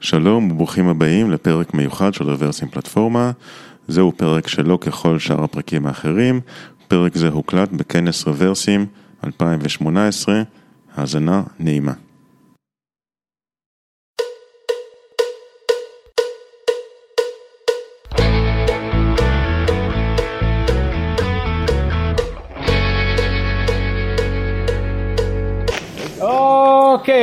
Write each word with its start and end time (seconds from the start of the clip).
שלום 0.00 0.50
וברוכים 0.50 0.88
הבאים 0.88 1.30
לפרק 1.30 1.74
מיוחד 1.74 2.14
של 2.14 2.24
רוורסים 2.30 2.68
פלטפורמה. 2.68 3.30
זהו 3.88 4.12
פרק 4.16 4.48
שלא 4.48 4.78
ככל 4.80 5.18
שאר 5.18 5.44
הפרקים 5.44 5.86
האחרים. 5.86 6.40
פרק 6.88 7.16
זה 7.16 7.28
הוקלט 7.28 7.72
בכנס 7.72 8.26
רוורסים 8.26 8.86
2018. 9.24 10.42
האזנה 10.96 11.42
נעימה. 11.58 11.92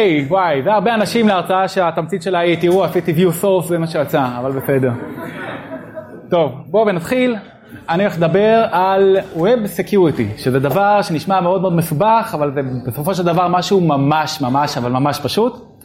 אוקיי, 0.06 0.26
וואי, 0.28 0.64
זה 0.64 0.74
הרבה 0.74 0.94
אנשים 0.94 1.28
להרצאה 1.28 1.68
שהתמצית 1.68 2.22
שלה 2.22 2.40
היא, 2.40 2.58
תראו, 2.62 2.84
עשיתי 2.84 3.14
view 3.14 3.44
source, 3.44 3.68
זה 3.68 3.78
מה 3.78 3.88
שיצא, 3.88 4.26
אבל 4.40 4.52
בסדר. 4.52 4.92
טוב, 6.30 6.52
בואו 6.66 6.92
נתחיל. 6.92 7.36
אני 7.90 8.04
הולך 8.04 8.18
לדבר 8.18 8.66
על 8.72 9.18
Web 9.36 9.80
Security, 9.80 10.38
שזה 10.38 10.60
דבר 10.60 11.02
שנשמע 11.02 11.42
מאוד 11.42 11.62
מאוד 11.62 11.74
מסובך, 11.74 12.32
אבל 12.34 12.52
זה 12.54 12.62
בסופו 12.88 13.16
של 13.16 13.24
דבר 13.24 13.48
משהו 13.48 13.82
ממש 13.82 14.42
ממש, 14.42 14.78
אבל 14.78 14.92
ממש 14.92 15.20
פשוט. 15.20 15.78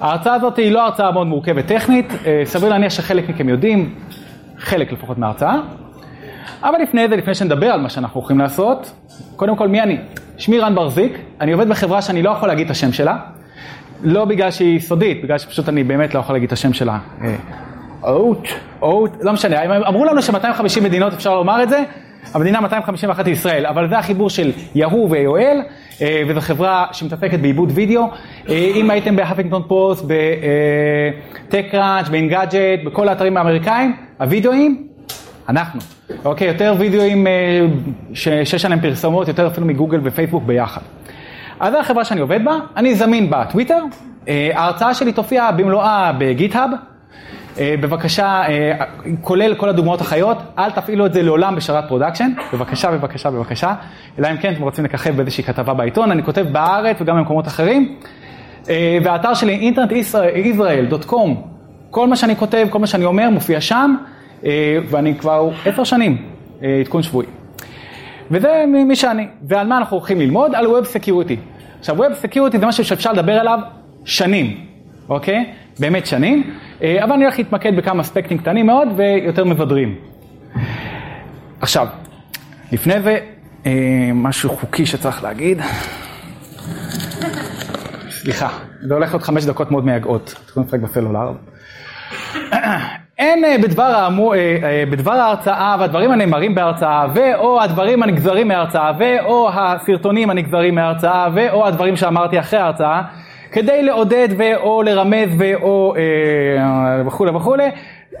ההרצאה 0.00 0.34
הזאת 0.34 0.56
היא 0.56 0.72
לא 0.72 0.84
הרצאה 0.84 1.12
מאוד 1.12 1.26
מורכבת 1.26 1.66
טכנית, 1.66 2.06
אה, 2.26 2.42
סביר 2.44 2.68
להניח 2.68 2.92
שחלק 2.92 3.28
מכם 3.28 3.48
יודעים, 3.48 3.94
חלק 4.58 4.92
לפחות 4.92 5.18
מההרצאה. 5.18 5.56
אבל 6.62 6.78
לפני 6.82 7.08
זה, 7.08 7.16
לפני 7.16 7.34
שנדבר 7.34 7.66
על 7.66 7.80
מה 7.80 7.88
שאנחנו 7.88 8.20
הולכים 8.20 8.38
לעשות, 8.38 8.92
קודם 9.36 9.56
כל 9.56 9.68
מי 9.68 9.80
אני? 9.80 9.98
שמי 10.36 10.58
רן 10.58 10.74
ברזיק, 10.74 11.18
אני 11.40 11.52
עובד 11.52 11.68
בחברה 11.68 12.02
שאני 12.02 12.22
לא 12.22 12.30
יכול 12.30 12.48
להגיד 12.48 12.64
את 12.64 12.70
השם 12.70 12.92
שלה, 12.92 13.16
לא 14.02 14.24
בגלל 14.24 14.50
שהיא 14.50 14.80
סודית, 14.80 15.22
בגלל 15.22 15.38
שפשוט 15.38 15.68
אני 15.68 15.84
באמת 15.84 16.14
לא 16.14 16.20
יכול 16.20 16.34
להגיד 16.34 16.46
את 16.46 16.52
השם 16.52 16.72
שלה. 16.72 16.98
אוט, 18.02 18.48
אוט, 18.82 19.10
לא 19.20 19.32
משנה, 19.32 19.86
אמרו 19.88 20.04
לנו 20.04 20.22
ש-250 20.22 20.80
מדינות 20.82 21.12
אפשר 21.12 21.34
לומר 21.34 21.62
את 21.62 21.68
זה, 21.68 21.82
המדינה 22.34 22.60
251 22.60 23.26
היא 23.26 23.32
ישראל, 23.32 23.66
אבל 23.66 23.88
זה 23.88 23.98
החיבור 23.98 24.30
של 24.30 24.52
Yahoo 24.74 25.10
ו 25.10 25.20
AOL, 25.20 25.62
אה, 26.02 26.22
וזו 26.28 26.40
חברה 26.40 26.86
שמתעסקת 26.92 27.38
בעיבוד 27.38 27.72
וידאו. 27.74 28.02
אה, 28.48 28.72
אם 28.74 28.90
הייתם 28.90 29.16
ב 29.16 29.20
Huffington 29.20 29.62
Post, 29.68 30.04
ב 31.48 31.53
TechCrunch, 31.53 32.08
ב 32.08 32.16
Engadget, 32.16 32.84
בכל 32.84 33.08
האתרים 33.08 33.36
האמריקאים, 33.36 33.96
הוידאוים, 34.20 34.86
אנחנו. 35.48 35.80
אוקיי, 36.24 36.48
יותר 36.48 36.74
וידאוים 36.78 37.26
אה, 37.26 37.32
שיש 38.14 38.64
עליהם 38.64 38.80
פרסומות, 38.80 39.28
יותר 39.28 39.46
אפילו 39.46 39.66
מגוגל 39.66 40.00
ופייסבוק 40.02 40.44
ביחד. 40.44 40.80
אז 41.60 41.72
זו 41.72 41.78
החברה 41.78 42.04
שאני 42.04 42.20
עובד 42.20 42.44
בה, 42.44 42.58
אני 42.76 42.94
זמין 42.94 43.30
בטוויטר, 43.30 43.84
ההרצאה 44.28 44.94
שלי 44.94 45.12
תופיע 45.12 45.50
במלואה 45.50 46.12
ב-GitHub. 46.18 46.70
בבקשה, 47.58 48.42
כולל 49.20 49.54
כל 49.54 49.68
הדוגמאות 49.68 50.00
החיות, 50.00 50.38
אל 50.58 50.70
תפעילו 50.70 51.06
את 51.06 51.12
זה 51.12 51.22
לעולם 51.22 51.56
בשרת 51.56 51.88
production, 51.88 52.30
בבקשה, 52.52 52.90
בבקשה, 52.90 53.30
בבקשה, 53.30 53.74
אלא 54.18 54.30
אם 54.30 54.36
כן 54.36 54.52
אתם 54.52 54.62
רוצים 54.62 54.84
לככב 54.84 55.16
באיזושהי 55.16 55.44
כתבה 55.44 55.74
בעיתון, 55.74 56.10
אני 56.10 56.22
כותב 56.22 56.46
בארץ 56.52 56.96
וגם 57.00 57.16
במקומות 57.16 57.46
אחרים. 57.46 57.96
והאתר 59.04 59.34
שלי, 59.34 59.52
internet-israel.com, 59.52 61.42
כל 61.90 62.08
מה 62.08 62.16
שאני 62.16 62.36
כותב, 62.36 62.66
כל 62.70 62.78
מה 62.78 62.86
שאני 62.86 63.04
אומר, 63.04 63.30
מופיע 63.30 63.60
שם, 63.60 63.96
ואני 64.88 65.14
כבר 65.18 65.50
עשר 65.66 65.84
שנים 65.84 66.16
עדכון 66.80 67.02
שבועי. 67.02 67.26
וזה 68.30 68.64
מי 68.86 68.96
שאני. 68.96 69.28
ועל 69.42 69.66
מה 69.66 69.78
אנחנו 69.78 69.96
הולכים 69.96 70.20
ללמוד? 70.20 70.54
על 70.54 70.66
Web 70.66 70.84
Security. 70.84 71.36
עכשיו, 71.78 72.04
Web 72.04 72.12
Security 72.24 72.58
זה 72.60 72.66
משהו 72.66 72.84
שאפשר 72.84 73.12
לדבר 73.12 73.32
עליו 73.32 73.58
שנים, 74.04 74.66
אוקיי? 75.08 75.52
באמת 75.78 76.06
שנים, 76.06 76.54
אבל 76.80 77.12
אני 77.12 77.24
הולך 77.24 77.38
להתמקד 77.38 77.76
בכמה 77.76 78.02
אספקטים 78.02 78.38
קטנים 78.38 78.66
מאוד 78.66 78.88
ויותר 78.96 79.44
מבדרים. 79.44 79.94
עכשיו, 81.60 81.86
לפני 82.72 82.94
זה, 83.02 83.18
משהו 84.14 84.50
חוקי 84.50 84.86
שצריך 84.86 85.22
להגיד. 85.22 85.58
סליחה, 88.10 88.48
זה 88.82 88.94
הולך 88.94 89.10
להיות 89.10 89.22
חמש 89.22 89.44
דקות 89.44 89.70
מאוד 89.70 89.84
מייגעות, 89.84 90.34
תוכלו 90.46 90.62
לשחק 90.62 90.80
בסלולר. 90.80 91.32
אין 93.20 93.62
בדבר, 93.62 93.82
האמו, 93.82 94.32
בדבר 94.90 95.12
ההרצאה 95.12 95.76
והדברים 95.80 96.10
הנאמרים 96.10 96.54
בהרצאה 96.54 97.06
ואו 97.14 97.62
הדברים 97.62 98.02
הנגזרים 98.02 98.48
מההרצאה 98.48 98.92
ואו 98.98 99.50
הסרטונים 99.52 100.30
הנגזרים 100.30 100.74
מההרצאה 100.74 101.28
ואו 101.34 101.66
הדברים 101.66 101.96
שאמרתי 101.96 102.40
אחרי 102.40 102.58
ההרצאה 102.58 103.02
כדי 103.52 103.82
לעודד 103.82 104.28
ואו 104.36 104.82
לרמז 104.82 105.28
ואו 105.38 105.94
אה, 105.96 107.02
וכולי 107.06 107.30
וכולי. 107.30 107.70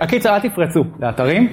הקיצר, 0.00 0.34
אל 0.34 0.40
תפרצו 0.40 0.84
לאתרים. 1.00 1.48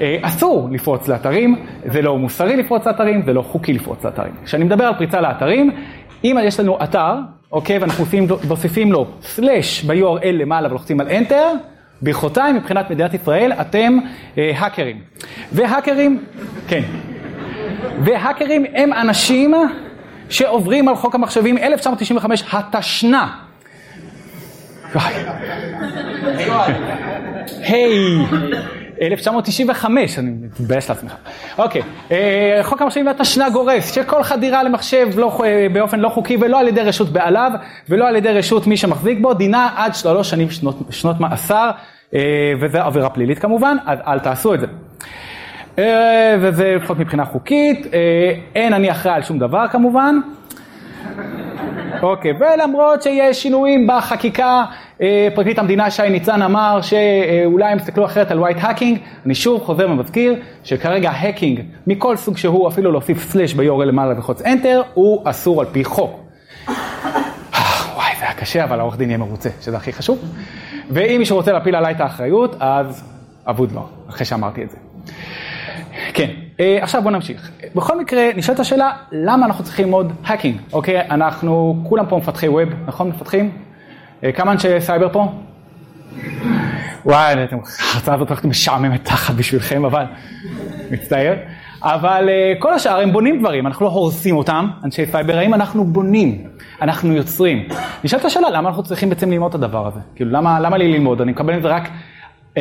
אה, 0.00 0.16
אסור 0.22 0.68
לפרוץ 0.72 1.08
לאתרים, 1.08 1.56
זה 1.84 2.02
לא 2.02 2.18
מוסרי 2.18 2.56
לפרוץ 2.56 2.86
לאתרים, 2.86 3.22
זה 3.22 3.32
לא 3.32 3.42
חוקי 3.42 3.72
לפרוץ 3.72 4.04
לאתרים. 4.04 4.32
כשאני 4.44 4.64
מדבר 4.64 4.84
על 4.84 4.94
פריצה 4.94 5.20
לאתרים, 5.20 5.70
אם 6.24 6.36
יש 6.42 6.60
לנו 6.60 6.78
אתר, 6.82 7.14
אוקיי, 7.52 7.78
ואנחנו 7.78 8.04
מוסיפים 8.48 8.92
לו 8.92 9.06
סלאש 9.22 9.84
ב-URL 9.84 10.26
למעלה 10.32 10.68
ולוחצים 10.68 11.00
על 11.00 11.08
Enter, 11.08 11.56
ברכותיי, 12.02 12.52
מבחינת 12.52 12.90
מדינת 12.90 13.14
ישראל, 13.14 13.52
אתם 13.52 13.98
אה, 14.38 14.52
האקרים. 14.56 15.00
והאקרים, 15.52 16.24
כן. 16.68 16.82
והאקרים 18.04 18.64
הם 18.74 18.92
אנשים 18.92 19.54
שעוברים 20.28 20.88
על 20.88 20.96
חוק 20.96 21.14
המחשבים 21.14 21.58
1995, 21.58 22.44
התשנ"א. 22.52 23.26
היי, 27.64 28.18
1995, 29.02 30.18
אני 30.18 30.30
מתבייש 30.60 30.88
לעצמך. 30.88 31.14
אוקיי, 31.58 31.82
חוק 32.62 32.82
המחשבים 32.82 33.06
התשנ"ה 33.06 33.48
גורס 33.48 33.94
שכל 33.94 34.22
חדירה 34.22 34.62
למחשב 34.62 35.08
לא, 35.16 35.42
באופן 35.72 36.00
לא 36.00 36.08
חוקי 36.08 36.36
ולא 36.40 36.60
על 36.60 36.68
ידי 36.68 36.80
רשות 36.80 37.08
בעליו 37.08 37.50
ולא 37.88 38.08
על 38.08 38.16
ידי 38.16 38.28
רשות 38.28 38.66
מי 38.66 38.76
שמחזיק 38.76 39.18
בו, 39.20 39.34
דינה 39.34 39.68
עד 39.76 39.94
שלוש 39.94 40.30
שנים 40.30 40.50
שנות, 40.50 40.78
שנות 40.90 41.20
מאסר, 41.20 41.70
וזה 42.60 42.82
עבירה 42.82 43.10
פלילית 43.10 43.38
כמובן, 43.38 43.76
אז 43.86 43.98
אל 44.06 44.18
תעשו 44.18 44.54
את 44.54 44.60
זה. 44.60 44.66
וזה 46.40 46.74
לפחות 46.76 46.98
מבחינה 46.98 47.24
חוקית, 47.24 47.86
אין 48.54 48.72
אני 48.72 48.90
אחראי 48.90 49.14
על 49.14 49.22
שום 49.22 49.38
דבר 49.38 49.68
כמובן. 49.68 50.20
אוקיי, 52.02 52.32
ולמרות 52.40 53.02
שיש 53.02 53.42
שינויים 53.42 53.86
בחקיקה, 53.86 54.64
פרקליט 55.34 55.58
המדינה 55.58 55.90
שי 55.90 56.10
ניצן 56.10 56.42
אמר 56.42 56.80
שאולי 56.82 57.72
הם 57.72 57.76
יסתכלו 57.76 58.04
אחרת 58.04 58.30
על 58.30 58.38
white 58.38 58.56
hacking, 58.60 58.98
אני 59.26 59.34
שוב 59.34 59.62
חוזר 59.62 59.90
ומזכיר 59.90 60.34
שכרגע 60.64 61.10
hacking 61.10 61.60
מכל 61.86 62.16
סוג 62.16 62.36
שהוא, 62.36 62.68
אפילו 62.68 62.92
להוסיף 62.92 63.30
slash 63.30 63.54
ב-URL 63.54 63.84
למעלה 63.84 64.14
ולחוץ 64.14 64.42
Enter, 64.42 64.82
הוא 64.94 65.22
אסור 65.24 65.60
על 65.60 65.66
פי 65.72 65.84
חוק. 65.84 66.10
וואי, 66.68 68.12
זה 68.18 68.24
היה 68.24 68.34
קשה, 68.34 68.64
אבל 68.64 68.80
העורך 68.80 68.96
דין 68.96 69.10
יהיה 69.10 69.18
מרוצה, 69.18 69.48
שזה 69.60 69.76
הכי 69.76 69.92
חשוב. 69.92 70.18
ואם 70.90 71.16
מישהו 71.18 71.36
רוצה 71.36 71.52
להפיל 71.52 71.76
עליי 71.76 71.94
את 71.94 72.00
האחריות, 72.00 72.56
אז 72.60 73.04
אבוד 73.46 73.72
לו, 73.72 73.88
אחרי 74.08 74.26
שאמרתי 74.26 74.62
את 74.62 74.70
זה. 74.70 74.76
כן, 76.60 76.78
עכשיו 76.80 77.02
בוא 77.02 77.10
נמשיך. 77.10 77.50
בכל 77.74 78.00
מקרה, 78.00 78.22
נשאלת 78.36 78.60
השאלה, 78.60 78.92
למה 79.12 79.46
אנחנו 79.46 79.64
צריכים 79.64 79.84
ללמוד 79.84 80.12
hacking, 80.24 80.56
אוקיי? 80.72 81.00
אנחנו 81.00 81.82
כולם 81.88 82.06
פה 82.06 82.16
מפתחי 82.16 82.48
web, 82.48 82.68
נכון? 82.86 83.08
מפתחים? 83.08 83.50
כמה 84.34 84.52
אנשי 84.52 84.80
סייבר 84.80 85.08
פה? 85.12 85.32
וואי, 87.04 87.34
ההרצאה 87.92 88.14
הזאת 88.14 88.28
הולכת 88.28 88.44
לשעמם 88.44 89.04
תחת 89.04 89.34
בשבילכם, 89.34 89.84
אבל 89.84 90.04
מצטער. 90.90 91.34
אבל 91.82 92.28
כל 92.58 92.74
השאר 92.74 93.00
הם 93.00 93.12
בונים 93.12 93.40
דברים, 93.40 93.66
אנחנו 93.66 93.86
לא 93.86 93.90
הורסים 93.90 94.36
אותם, 94.36 94.68
אנשי 94.84 95.06
סייבר, 95.06 95.38
האם 95.38 95.54
אנחנו 95.54 95.84
בונים, 95.84 96.44
אנחנו 96.82 97.12
יוצרים. 97.12 97.68
נשאלת 98.04 98.24
השאלה, 98.24 98.50
למה 98.50 98.68
אנחנו 98.68 98.82
צריכים 98.82 99.08
בעצם 99.08 99.30
ללמוד 99.30 99.48
את 99.48 99.54
הדבר 99.54 99.86
הזה? 99.86 100.00
כאילו, 100.14 100.30
למה, 100.30 100.60
למה 100.60 100.78
לי 100.78 100.92
ללמוד? 100.92 101.20
אני 101.20 101.32
מקבל 101.32 101.56
את 101.56 101.62
זה 101.62 101.68
רק 101.68 101.88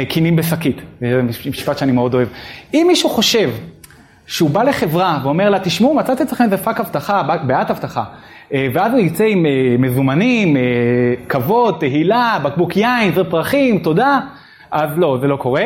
קינים 0.09 0.35
בשקית, 0.35 0.81
זה 1.01 1.21
משפט 1.49 1.77
שאני 1.77 1.91
מאוד 1.91 2.13
אוהב. 2.13 2.27
אם 2.73 2.85
מישהו 2.87 3.09
חושב 3.09 3.49
שהוא 4.29 4.49
בא 4.49 4.63
לחברה 4.63 5.19
ואומר 5.23 5.49
לה, 5.49 5.59
תשמעו, 5.59 5.95
מצאתי 5.95 6.23
אצלכם 6.23 6.43
איזה 6.43 6.57
פאק 6.57 6.79
אבטחה, 6.79 7.23
בעיית 7.23 7.69
אבטחה, 7.71 8.03
ואז 8.73 8.91
הוא 8.91 8.99
יצא 8.99 9.23
עם 9.23 9.45
מזומנים, 9.79 10.57
כבוד, 11.29 11.77
תהילה, 11.79 12.39
בקבוק 12.43 12.77
יין, 12.77 13.13
זר 13.13 13.23
פרחים, 13.23 13.79
תודה, 13.79 14.19
אז 14.71 14.89
לא, 14.97 15.17
זה 15.21 15.27
לא 15.27 15.35
קורה. 15.35 15.63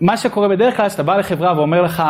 מה 0.00 0.16
שקורה 0.16 0.48
בדרך 0.48 0.76
כלל, 0.76 0.88
שאתה 0.88 1.02
בא 1.02 1.16
לחברה 1.16 1.56
ואומר 1.56 1.82
לך, 1.82 2.02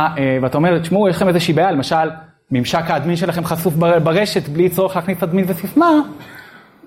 ואתה 0.42 0.56
אומר, 0.56 0.78
תשמעו, 0.78 1.08
יש 1.08 1.16
לכם 1.16 1.28
איזושהי 1.28 1.54
בעיה, 1.54 1.70
למשל, 1.70 2.10
ממשק 2.50 2.90
האדמין 2.90 3.16
שלכם 3.16 3.44
חשוף 3.44 3.74
ברשת 4.02 4.48
בלי 4.48 4.68
צורך 4.68 4.96
להכניס 4.96 5.22
אדמין 5.22 5.44
וסיסמה, 5.48 5.90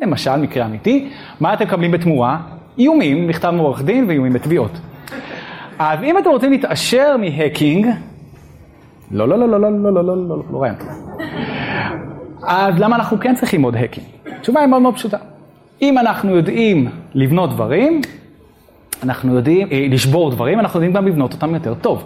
למשל, 0.02 0.36
מקרה 0.36 0.66
אמיתי, 0.66 1.10
מה 1.40 1.54
אתם 1.54 1.66
מקבלים 1.66 1.92
בתמורה? 1.92 2.38
איומים, 2.78 3.28
מכתב 3.28 3.50
מעורך 3.50 3.82
דין 3.84 4.06
ואיומים 4.08 4.34
בתביעות. 4.34 4.72
אז 5.80 6.04
אם 6.04 6.18
אתם 6.18 6.30
רוצים 6.30 6.52
להתעשר 6.52 7.16
מהקינג, 7.18 7.88
לא, 9.12 9.28
לא, 9.28 9.40
לא, 9.40 9.50
לא, 9.50 9.60
לא, 9.62 9.70
לא, 9.72 9.94
לא, 9.94 10.06
לא, 10.06 10.28
לא, 10.28 10.44
לא 10.52 10.62
רעיון. 10.62 10.76
אז 12.44 12.80
למה 12.80 12.96
אנחנו 12.96 13.20
כן 13.20 13.36
צריכים 13.36 13.62
עוד 13.62 13.76
hacking? 13.76 14.08
התשובה 14.40 14.60
היא 14.60 14.68
מאוד 14.68 14.82
מאוד 14.82 14.96
פשוטה. 14.96 15.18
אם 15.82 15.98
אנחנו 15.98 16.36
יודעים 16.36 16.88
לבנות 17.14 17.50
דברים, 17.50 18.02
אנחנו 19.04 19.36
יודעים, 19.36 19.68
אה, 19.72 19.88
לשבור 19.90 20.32
דברים, 20.32 20.60
אנחנו 20.60 20.78
יודעים 20.78 20.94
גם 20.94 21.08
לבנות 21.08 21.34
אותם 21.34 21.54
יותר 21.54 21.74
טוב. 21.74 22.04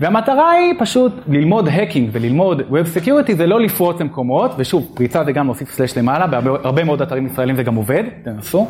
והמטרה 0.00 0.50
היא 0.50 0.74
פשוט 0.78 1.12
ללמוד 1.28 1.68
hacking 1.68 2.08
וללמוד 2.12 2.60
Web 2.60 2.96
Security 2.96 3.32
זה 3.34 3.46
לא 3.46 3.60
לפרוץ 3.60 4.00
למקומות, 4.00 4.54
ושוב, 4.58 4.92
פריצה 4.94 5.24
זה 5.24 5.32
גם 5.32 5.46
להוסיף 5.46 5.70
slash 5.70 5.98
למעלה, 5.98 6.26
בהרבה 6.26 6.84
מאוד 6.84 7.02
אתרים 7.02 7.26
ישראלים 7.26 7.56
זה 7.56 7.62
גם 7.62 7.74
עובד, 7.74 8.04
תנסו. 8.24 8.66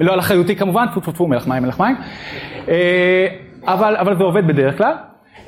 לא 0.00 0.12
על 0.12 0.18
אחריותי 0.18 0.56
כמובן, 0.56 0.86
טפו 0.86 1.00
טפו 1.00 1.12
טפו, 1.12 1.26
מלח 1.26 1.46
מים, 1.46 1.62
מלח 1.62 1.80
מים. 1.80 1.96
אה, 2.68 3.26
אבל, 3.64 3.96
אבל 3.96 4.16
זה 4.16 4.24
עובד 4.24 4.46
בדרך 4.46 4.78
כלל. 4.78 4.94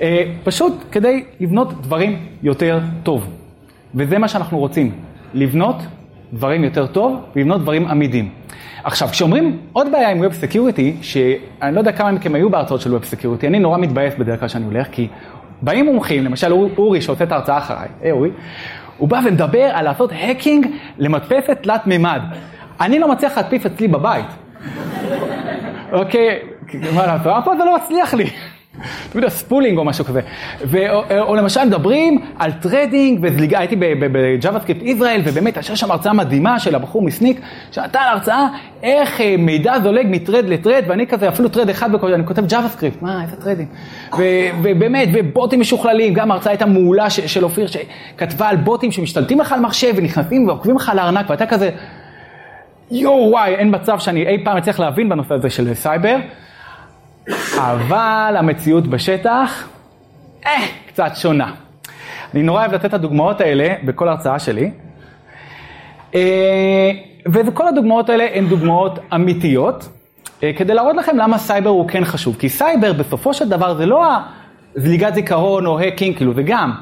אה, 0.00 0.24
פשוט 0.44 0.72
כדי 0.92 1.24
לבנות 1.40 1.82
דברים 1.82 2.26
יותר 2.42 2.80
טוב. 3.02 3.28
וזה 3.94 4.18
מה 4.18 4.28
שאנחנו 4.28 4.58
רוצים, 4.58 4.92
לבנות 5.34 5.76
דברים 6.32 6.64
יותר 6.64 6.86
טוב 6.86 7.20
ולבנות 7.36 7.60
דברים 7.60 7.86
עמידים. 7.86 8.28
עכשיו, 8.84 9.08
כשאומרים 9.08 9.58
עוד 9.72 9.92
בעיה 9.92 10.10
עם 10.10 10.24
Web 10.24 10.30
Security, 10.30 11.02
שאני 11.02 11.74
לא 11.74 11.78
יודע 11.78 11.92
כמה 11.92 12.12
מכם 12.12 12.34
היו 12.34 12.50
בהרצאות 12.50 12.80
של 12.80 12.96
Web 12.96 13.02
Security, 13.02 13.46
אני 13.46 13.58
נורא 13.58 13.78
מתבאס 13.78 14.14
בדרך 14.18 14.40
כלל 14.40 14.48
שאני 14.48 14.64
הולך, 14.64 14.86
כי 14.92 15.08
באים 15.62 15.86
מומחים, 15.86 16.24
למשל 16.24 16.52
אורי 16.52 17.00
שעושה 17.00 17.24
את 17.24 17.32
ההרצאה 17.32 17.58
אחריי, 17.58 17.88
היי 18.00 18.12
אורי, 18.12 18.30
הוא 18.98 19.08
בא 19.08 19.20
ומדבר 19.24 19.64
על 19.72 19.84
לעשות 19.84 20.12
האקינג 20.12 20.66
למדפסת 20.98 21.58
תלת 21.62 21.86
מימד. 21.86 22.20
אני 22.80 22.98
לא 22.98 23.08
מצליח 23.08 23.36
להדפיס 23.36 23.66
אצלי 23.66 23.88
בבית. 23.88 24.26
אוקיי, 25.92 26.38
מה 26.94 27.06
לעשות? 27.06 27.32
אף 27.38 27.44
פעם 27.44 27.58
זה 27.58 27.64
לא 27.64 27.76
מצליח 27.76 28.14
לי. 28.14 28.24
יודע, 29.14 29.28
spooling 29.28 29.78
או 29.78 29.84
משהו 29.84 30.04
כזה. 30.04 30.20
ו, 30.64 30.90
או, 30.90 31.02
או 31.20 31.34
למשל 31.34 31.64
מדברים 31.64 32.20
על 32.38 32.52
threading 32.52 33.18
וזליגה, 33.22 33.58
הייתי 33.58 33.76
ב-JavaScript 33.76 34.82
ישראל, 34.82 35.20
ובאמת 35.24 35.56
הייתה 35.56 35.76
שם 35.76 35.90
הרצאה 35.90 36.12
מדהימה 36.12 36.58
של 36.58 36.74
הבחור 36.74 37.02
מ-Snyk, 37.02 37.40
שנתן 37.70 37.98
הרצאה 38.12 38.46
איך 38.82 39.20
אה, 39.20 39.34
מידע 39.38 39.80
זולג 39.82 40.06
מ-thread 40.10 40.44
ל-thread, 40.48 40.84
ואני 40.88 41.06
כזה, 41.06 41.28
אפילו 41.28 41.48
thread 41.48 41.68
אחד 41.68 41.92
בקודם, 41.92 42.14
אני 42.14 42.26
כותב 42.26 42.46
JavaScript, 42.46 43.02
מה, 43.02 43.22
איזה 43.22 43.36
thread-ים. 43.36 43.66
ובאמת, 44.62 45.08
ובוטים 45.12 45.60
משוכללים, 45.60 46.14
גם 46.14 46.30
ההרצאה 46.30 46.52
הייתה 46.52 46.66
מעולה 46.66 47.10
של 47.10 47.44
אופיר, 47.44 47.66
שכתבה 47.66 48.48
על 48.48 48.56
בוטים 48.56 48.92
שמשתלטים 48.92 49.40
לך 49.40 49.52
על 49.52 49.60
מחשב 49.60 49.92
ונכנסים 49.96 50.48
ועוקבים 50.48 50.76
לך 50.76 50.88
על 50.88 50.98
הארנק, 50.98 51.30
ואתה 51.30 51.46
כזה, 51.46 51.70
יואו 52.90 53.30
וואי, 53.30 53.54
אין 53.54 53.74
מצב 53.74 53.98
שאני 53.98 54.26
אי 54.26 54.44
פעם 54.44 54.56
אצליח 54.56 54.80
להבין 54.80 55.08
בנושא 55.08 55.34
הזה 55.34 55.50
של 55.50 55.74
סייבר. 55.74 56.16
אבל 57.58 58.34
המציאות 58.38 58.86
בשטח, 58.86 59.68
אה, 60.46 60.66
קצת 60.88 61.10
שונה. 61.14 61.52
אני 62.34 62.42
נורא 62.42 62.60
אוהב 62.60 62.74
לתת 62.74 62.84
את 62.84 62.94
הדוגמאות 62.94 63.40
האלה 63.40 63.74
בכל 63.84 64.08
הרצאה 64.08 64.38
שלי. 64.38 64.70
אה, 66.14 66.90
וכל 67.32 67.68
הדוגמאות 67.68 68.10
האלה 68.10 68.26
הן 68.34 68.46
דוגמאות 68.46 68.98
אמיתיות, 69.14 69.88
אה, 70.42 70.52
כדי 70.56 70.74
להראות 70.74 70.96
לכם 70.96 71.16
למה 71.16 71.38
סייבר 71.38 71.70
הוא 71.70 71.88
כן 71.88 72.04
חשוב. 72.04 72.36
כי 72.38 72.48
סייבר 72.48 72.92
בסופו 72.92 73.34
של 73.34 73.48
דבר 73.48 73.74
זה 73.74 73.86
לא 73.86 74.06
זליגת 74.74 75.14
זיכרון 75.14 75.66
או 75.66 75.78
hacking, 75.78 76.16
כאילו 76.16 76.34
זה 76.34 76.42
גם, 76.42 76.72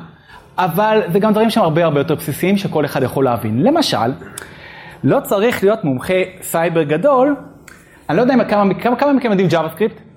אבל 0.59 1.03
זה 1.13 1.19
גם 1.19 1.33
דברים 1.33 1.51
שהם 1.51 1.63
הרבה 1.63 1.85
הרבה 1.85 2.01
יותר 2.01 2.15
בסיסיים 2.15 2.57
שכל 2.57 2.85
אחד 2.85 3.03
יכול 3.03 3.25
להבין. 3.25 3.63
למשל, 3.63 4.13
לא 5.05 5.21
צריך 5.21 5.65
להיות 5.65 5.85
מומחה 5.85 6.15
סייבר 6.43 6.83
גדול, 6.83 7.37
אני 8.09 8.17
לא 8.17 8.23
יודע 8.23 8.45
כמה, 8.45 8.75
כמה, 8.75 8.97
כמה 8.97 9.13
מכם 9.13 9.31
יודעים 9.31 9.49
JavaScript? 9.49 10.08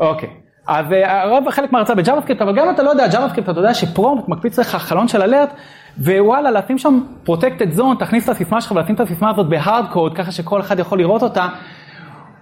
אוקיי. 0.00 0.28
אז 0.66 0.86
הרוב 1.04 1.46
אה, 1.46 1.52
חלק 1.52 1.72
מהרצאה 1.72 1.94
ב-Java 1.94 2.22
אבל 2.40 2.56
גם 2.56 2.70
אתה 2.70 2.82
לא 2.82 2.90
יודע 2.90 3.08
Java 3.08 3.26
אתה 3.38 3.50
יודע 3.50 3.74
ש-prompt 3.74 4.28
מקפיץ 4.28 4.58
לך 4.58 4.76
חלון 4.76 5.08
של 5.08 5.22
alert, 5.22 5.52
ווואלה, 5.98 6.50
לשים 6.50 6.78
שם 6.78 7.00
protected 7.26 7.78
zone, 7.78 7.98
תכניס 7.98 8.24
את 8.24 8.28
הסיסמה 8.28 8.60
שלך 8.60 8.72
ולשים 8.72 8.94
את 8.94 9.00
הסיסמה 9.00 9.30
הזאת 9.30 9.48
ב-hard 9.48 9.84
code, 9.92 10.14
ככה 10.14 10.32
שכל 10.32 10.60
אחד 10.60 10.78
יכול 10.78 10.98
לראות 10.98 11.22
אותה. 11.22 11.48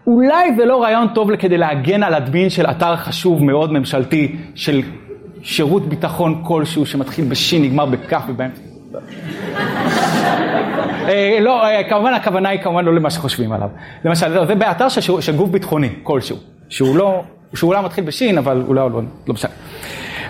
אולי 0.06 0.54
זה 0.56 0.64
לא 0.64 0.82
רעיון 0.82 1.08
טוב 1.08 1.36
כדי 1.36 1.58
להגן 1.58 2.02
על 2.02 2.14
אדמין 2.14 2.50
של 2.50 2.66
אתר 2.66 2.96
חשוב 2.96 3.44
מאוד 3.44 3.72
ממשלתי, 3.72 4.36
של 4.54 4.82
שירות 5.42 5.86
ביטחון 5.88 6.42
כלשהו 6.44 6.86
שמתחיל 6.86 7.24
בשין, 7.24 7.62
נגמר 7.62 7.86
בכ"ף 7.86 8.22
ובאמצע. 8.28 8.60
אה, 11.08 11.38
לא, 11.40 11.66
אה, 11.66 11.88
כמובן 11.88 12.14
הכוונה 12.14 12.48
היא 12.48 12.60
כמובן 12.60 12.84
לא 12.84 12.94
למה 12.94 13.10
שחושבים 13.10 13.52
עליו. 13.52 13.68
למשל, 14.04 14.46
זה 14.46 14.54
באתר 14.54 14.88
של 15.20 15.36
גוף 15.36 15.50
ביטחוני 15.50 15.88
כלשהו, 16.02 16.36
שהוא 16.68 16.96
לא 16.96 17.22
שהוא 17.54 17.68
אולי 17.68 17.84
מתחיל 17.84 18.04
בשין, 18.04 18.38
אבל 18.38 18.62
אולי 18.66 18.80
לא, 18.80 19.00
לא 19.26 19.34
משנה. 19.34 19.50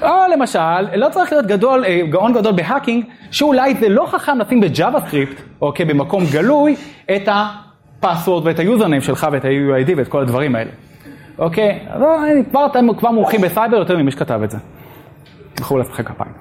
או 0.02 0.08
למשל, 0.32 0.96
לא 0.96 1.08
צריך 1.08 1.32
להיות 1.32 1.46
גדול, 1.46 1.84
אה, 1.84 2.00
גאון 2.10 2.32
גדול 2.32 2.52
ב-hacking, 2.52 3.04
שאולי 3.30 3.74
זה 3.74 3.88
לא 3.88 4.06
חכם 4.06 4.38
לשים 4.38 4.60
ב-JavaScript, 4.60 5.42
אוקיי, 5.60 5.84
במקום 5.86 6.24
גלוי, 6.32 6.76
את 7.16 7.28
ה-password 7.28 8.46
ואת 8.46 8.58
ה-username 8.58 9.02
שלך 9.02 9.26
ואת 9.32 9.44
ה-UID 9.44 9.92
ואת 9.96 10.08
כל 10.08 10.20
הדברים 10.20 10.54
האלה. 10.54 10.70
אוקיי? 11.38 11.78
אז 11.88 12.02
כבר 12.50 12.66
כבר 12.98 13.10
מומחים 13.10 13.40
בסייבר 13.40 13.76
יותר 13.76 13.96
ממי 13.96 14.10
שכתב 14.10 14.40
את 14.44 14.50
זה. 14.50 14.58
תלכו 15.58 15.78
לשחק 15.78 16.08
כפיים. 16.08 16.32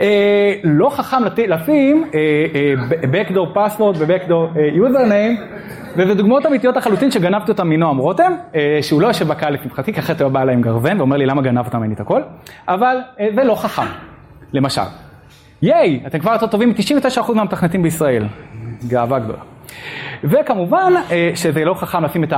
אה, 0.00 0.54
לא 0.64 0.90
חכם 0.90 1.16
לשים 1.48 2.04
אה, 2.14 2.20
אה, 2.54 3.22
backdoor 3.22 3.56
password 3.56 3.96
ו-backdoor 3.98 4.58
אה, 4.58 4.68
username 4.74 5.40
וזה 5.96 6.14
דוגמאות 6.14 6.46
אמיתיות 6.46 6.76
לחלוטין 6.76 7.10
שגנבתי 7.10 7.50
אותם 7.50 7.68
מנועם 7.68 7.96
רותם, 7.98 8.32
אה, 8.54 8.78
שהוא 8.82 9.02
לא 9.02 9.06
יושב 9.06 9.28
בקהל 9.28 9.54
לשמחתי, 9.54 9.92
כי 9.92 10.00
אחרת 10.00 10.20
הוא 10.20 10.28
בא 10.28 10.42
אליי 10.42 10.54
עם 10.54 10.60
גרזן 10.62 10.98
ואומר 10.98 11.16
לי 11.16 11.26
למה 11.26 11.42
גנבת 11.42 11.74
ממני 11.74 11.94
את 11.94 12.00
הכל, 12.00 12.20
אבל 12.68 12.96
אה, 13.20 13.28
זה 13.34 13.44
לא 13.44 13.54
חכם, 13.54 13.86
למשל. 14.52 14.82
ייי, 15.62 16.00
אתם 16.06 16.18
כבר 16.18 16.32
יותר 16.32 16.46
טובים 16.46 16.68
מ-99% 16.68 17.32
מהמתכנתים 17.34 17.82
בישראל, 17.82 18.24
גאווה 18.88 19.18
גדולה. 19.18 19.38
וכמובן 20.24 20.92
שזה 21.34 21.64
לא 21.64 21.74
חכם 21.74 22.04
לשים 22.04 22.24
את 22.24 22.32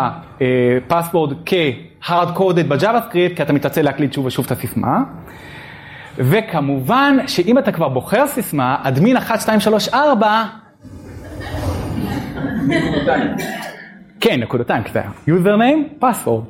ה-password 0.91 1.33
כ-hard 1.47 2.37
coded 2.39 2.67
ב-JavaScript, 2.69 3.37
כי 3.37 3.43
אתה 3.43 3.53
מתעצל 3.53 3.83
להקליד 3.83 4.13
שוב 4.13 4.27
ושוב 4.27 4.47
את 4.47 4.53
הסיסמה. 4.53 4.99
וכמובן 6.17 7.17
שאם 7.27 7.59
אתה 7.59 7.73
כבר 7.73 7.89
בוחר 7.89 8.27
סיסמה, 8.27 8.77
אדמין 8.83 9.17
1, 9.17 9.41
2, 9.41 9.61
3, 9.61 9.89
4, 9.89 10.45
כן, 14.21 14.41
נקודתיים, 14.41 14.83
כי 14.83 14.93
זה 14.93 15.03
username, 15.29 16.05
password. 16.05 16.45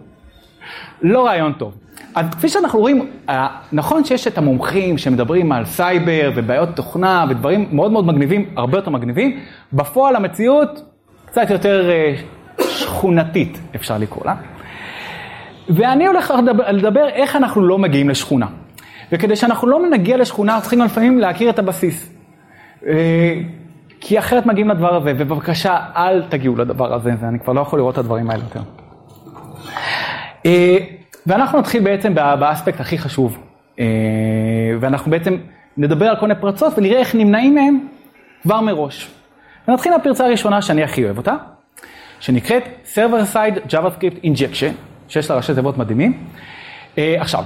לא 1.03 1.27
רעיון 1.27 1.53
טוב. 1.53 1.75
אז 2.15 2.27
כפי 2.31 2.49
שאנחנו 2.49 2.79
רואים, 2.79 3.11
אה, 3.29 3.47
נכון 3.73 4.05
שיש 4.05 4.27
את 4.27 4.39
המומחים 4.39 4.99
שמדברים 4.99 5.53
על 5.53 5.65
סייבר 5.65 6.33
ובעיות 6.37 6.69
תוכנה 6.77 7.25
ודברים 7.31 7.69
מאוד 7.73 7.93
מאוד 7.93 8.07
מגניבים, 8.07 8.51
הרבה 8.57 8.79
יותר 8.79 8.91
מגניבים, 8.91 9.41
בפועל 9.73 10.17
המציאות 10.17 10.83
קצת 11.27 11.51
יותר 11.51 11.91
אה, 11.91 12.15
שכונתית, 12.61 13.59
אפשר 13.75 13.99
לקרוא 13.99 14.27
לה. 14.27 14.35
ואני 15.69 16.07
הולך 16.07 16.35
לדבר, 16.39 16.71
לדבר 16.71 17.09
איך 17.09 17.37
אנחנו 17.37 17.63
לא 17.63 17.79
מגיעים 17.79 18.09
לשכונה. 18.09 18.47
וכדי 19.13 19.37
שאנחנו 19.37 19.69
לא 19.69 19.81
נגיע 19.91 20.17
לשכונה, 20.17 20.61
צריכים 20.61 20.81
לפעמים 20.81 21.19
להכיר 21.19 21.51
את 21.51 21.59
הבסיס. 21.59 22.13
אה, 22.87 23.35
כי 24.01 24.19
אחרת 24.19 24.47
מגיעים 24.47 24.69
לדבר 24.69 24.95
הזה, 24.95 25.13
ובבקשה 25.19 25.79
אל 25.97 26.23
תגיעו 26.29 26.57
לדבר 26.57 26.95
הזה, 26.95 27.13
ואני 27.21 27.39
כבר 27.39 27.53
לא 27.53 27.61
יכול 27.61 27.79
לראות 27.79 27.95
את 27.95 27.99
הדברים 27.99 28.31
האלה 28.31 28.43
יותר. 28.43 28.61
אה, 30.47 30.77
ואנחנו 31.27 31.59
נתחיל 31.59 31.83
בעצם 31.83 32.15
באספקט 32.15 32.81
הכי 32.81 32.99
חשוב, 32.99 33.39
אה, 33.81 33.85
ואנחנו 34.81 35.11
בעצם 35.11 35.37
נדבר 35.77 36.07
על 36.07 36.17
כל 36.17 36.27
מיני 36.27 36.41
פרצות 36.41 36.79
ונראה 36.79 36.99
איך 36.99 37.15
נמנעים 37.15 37.55
מהם 37.55 37.79
כבר 38.43 38.61
מראש. 38.61 39.11
ונתחיל 39.69 39.93
מהפרצה 39.93 40.27
הראשונה 40.27 40.63
שאני 40.63 40.83
הכי 40.83 41.05
אוהב 41.05 41.19
אותה, 41.19 41.35
שנקראת 42.21 42.63
Server 42.95 43.35
Side 43.35 43.71
JavaScript 43.71 44.25
Injection, 44.25 44.73
שיש 45.09 45.31
לה 45.31 45.37
ראשי 45.37 45.55
תיבות 45.55 45.79
מדהימים. 45.79 46.25
עכשיו, 46.97 47.45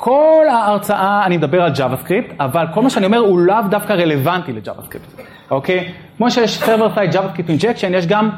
כל 0.00 0.44
ההרצאה 0.50 1.26
אני 1.26 1.36
מדבר 1.36 1.62
על 1.62 1.72
JavaScript, 1.72 2.32
אבל 2.40 2.64
כל 2.74 2.82
מה 2.82 2.90
שאני 2.90 3.06
אומר 3.06 3.18
הוא 3.18 3.38
לאו 3.38 3.56
דווקא 3.70 3.92
רלוונטי 3.92 4.52
ל-JavaScript. 4.52 5.22
אוקיי? 5.50 5.92
כמו 6.16 6.30
שיש 6.30 6.62
Server 6.62 6.96
Side 6.96 7.14
JavaScript 7.14 7.48
Injection, 7.60 7.86
יש 7.90 8.06
גם 8.06 8.30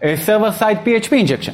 uh, 0.00 0.02
Server 0.26 0.60
Side 0.60 0.86
PHP 0.86 1.10
Injection, 1.10 1.52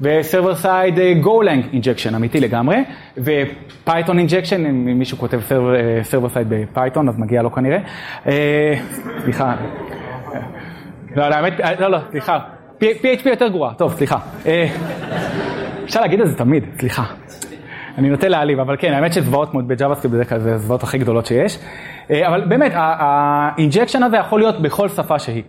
ו-Server 0.00 0.64
Side 0.64 0.96
uh, 0.96 1.26
GoLang 1.26 1.74
Injection, 1.74 2.16
אמיתי 2.16 2.40
לגמרי, 2.40 2.76
ו-Python 3.16 4.16
Injection, 4.28 4.56
אם 4.56 4.98
מישהו 4.98 5.18
כותב 5.18 5.40
Server, 5.48 5.50
uh, 5.50 6.12
server 6.12 6.34
Side 6.34 6.46
בפייתון, 6.48 7.08
אז 7.08 7.18
מגיע 7.18 7.42
לו 7.42 7.52
כנראה. 7.52 7.78
סליחה. 9.22 9.54
לא, 11.16 11.28
לא, 11.28 11.34
האמת, 11.34 11.52
לא, 11.78 11.90
לא, 11.90 11.98
סליחה. 12.10 12.38
PHP 12.80 13.28
יותר 13.28 13.48
גרוע, 13.48 13.72
טוב, 13.72 13.92
סליחה. 13.92 14.18
אפשר 15.84 16.00
להגיד 16.00 16.20
את 16.20 16.26
זה 16.26 16.38
תמיד, 16.38 16.64
סליחה. 16.78 17.04
אני 17.98 18.10
נוטה 18.10 18.28
להעליב, 18.28 18.60
אבל 18.60 18.76
כן, 18.78 18.92
האמת 18.92 19.12
שזוועות 19.12 19.50
כמו 19.50 19.62
ב-Java 19.62 19.96
בדרך 20.04 20.28
כלל 20.28 20.38
זה 20.38 20.54
הזוועות 20.54 20.82
הכי 20.82 20.98
גדולות 20.98 21.26
שיש. 21.26 21.58
אה, 22.10 22.28
אבל 22.28 22.44
באמת, 22.44 22.72
האינג'קשן 22.74 24.02
הזה 24.02 24.16
יכול 24.16 24.40
להיות 24.40 24.62
בכל 24.62 24.88
שפה 24.88 25.18
שהיא. 25.18 25.42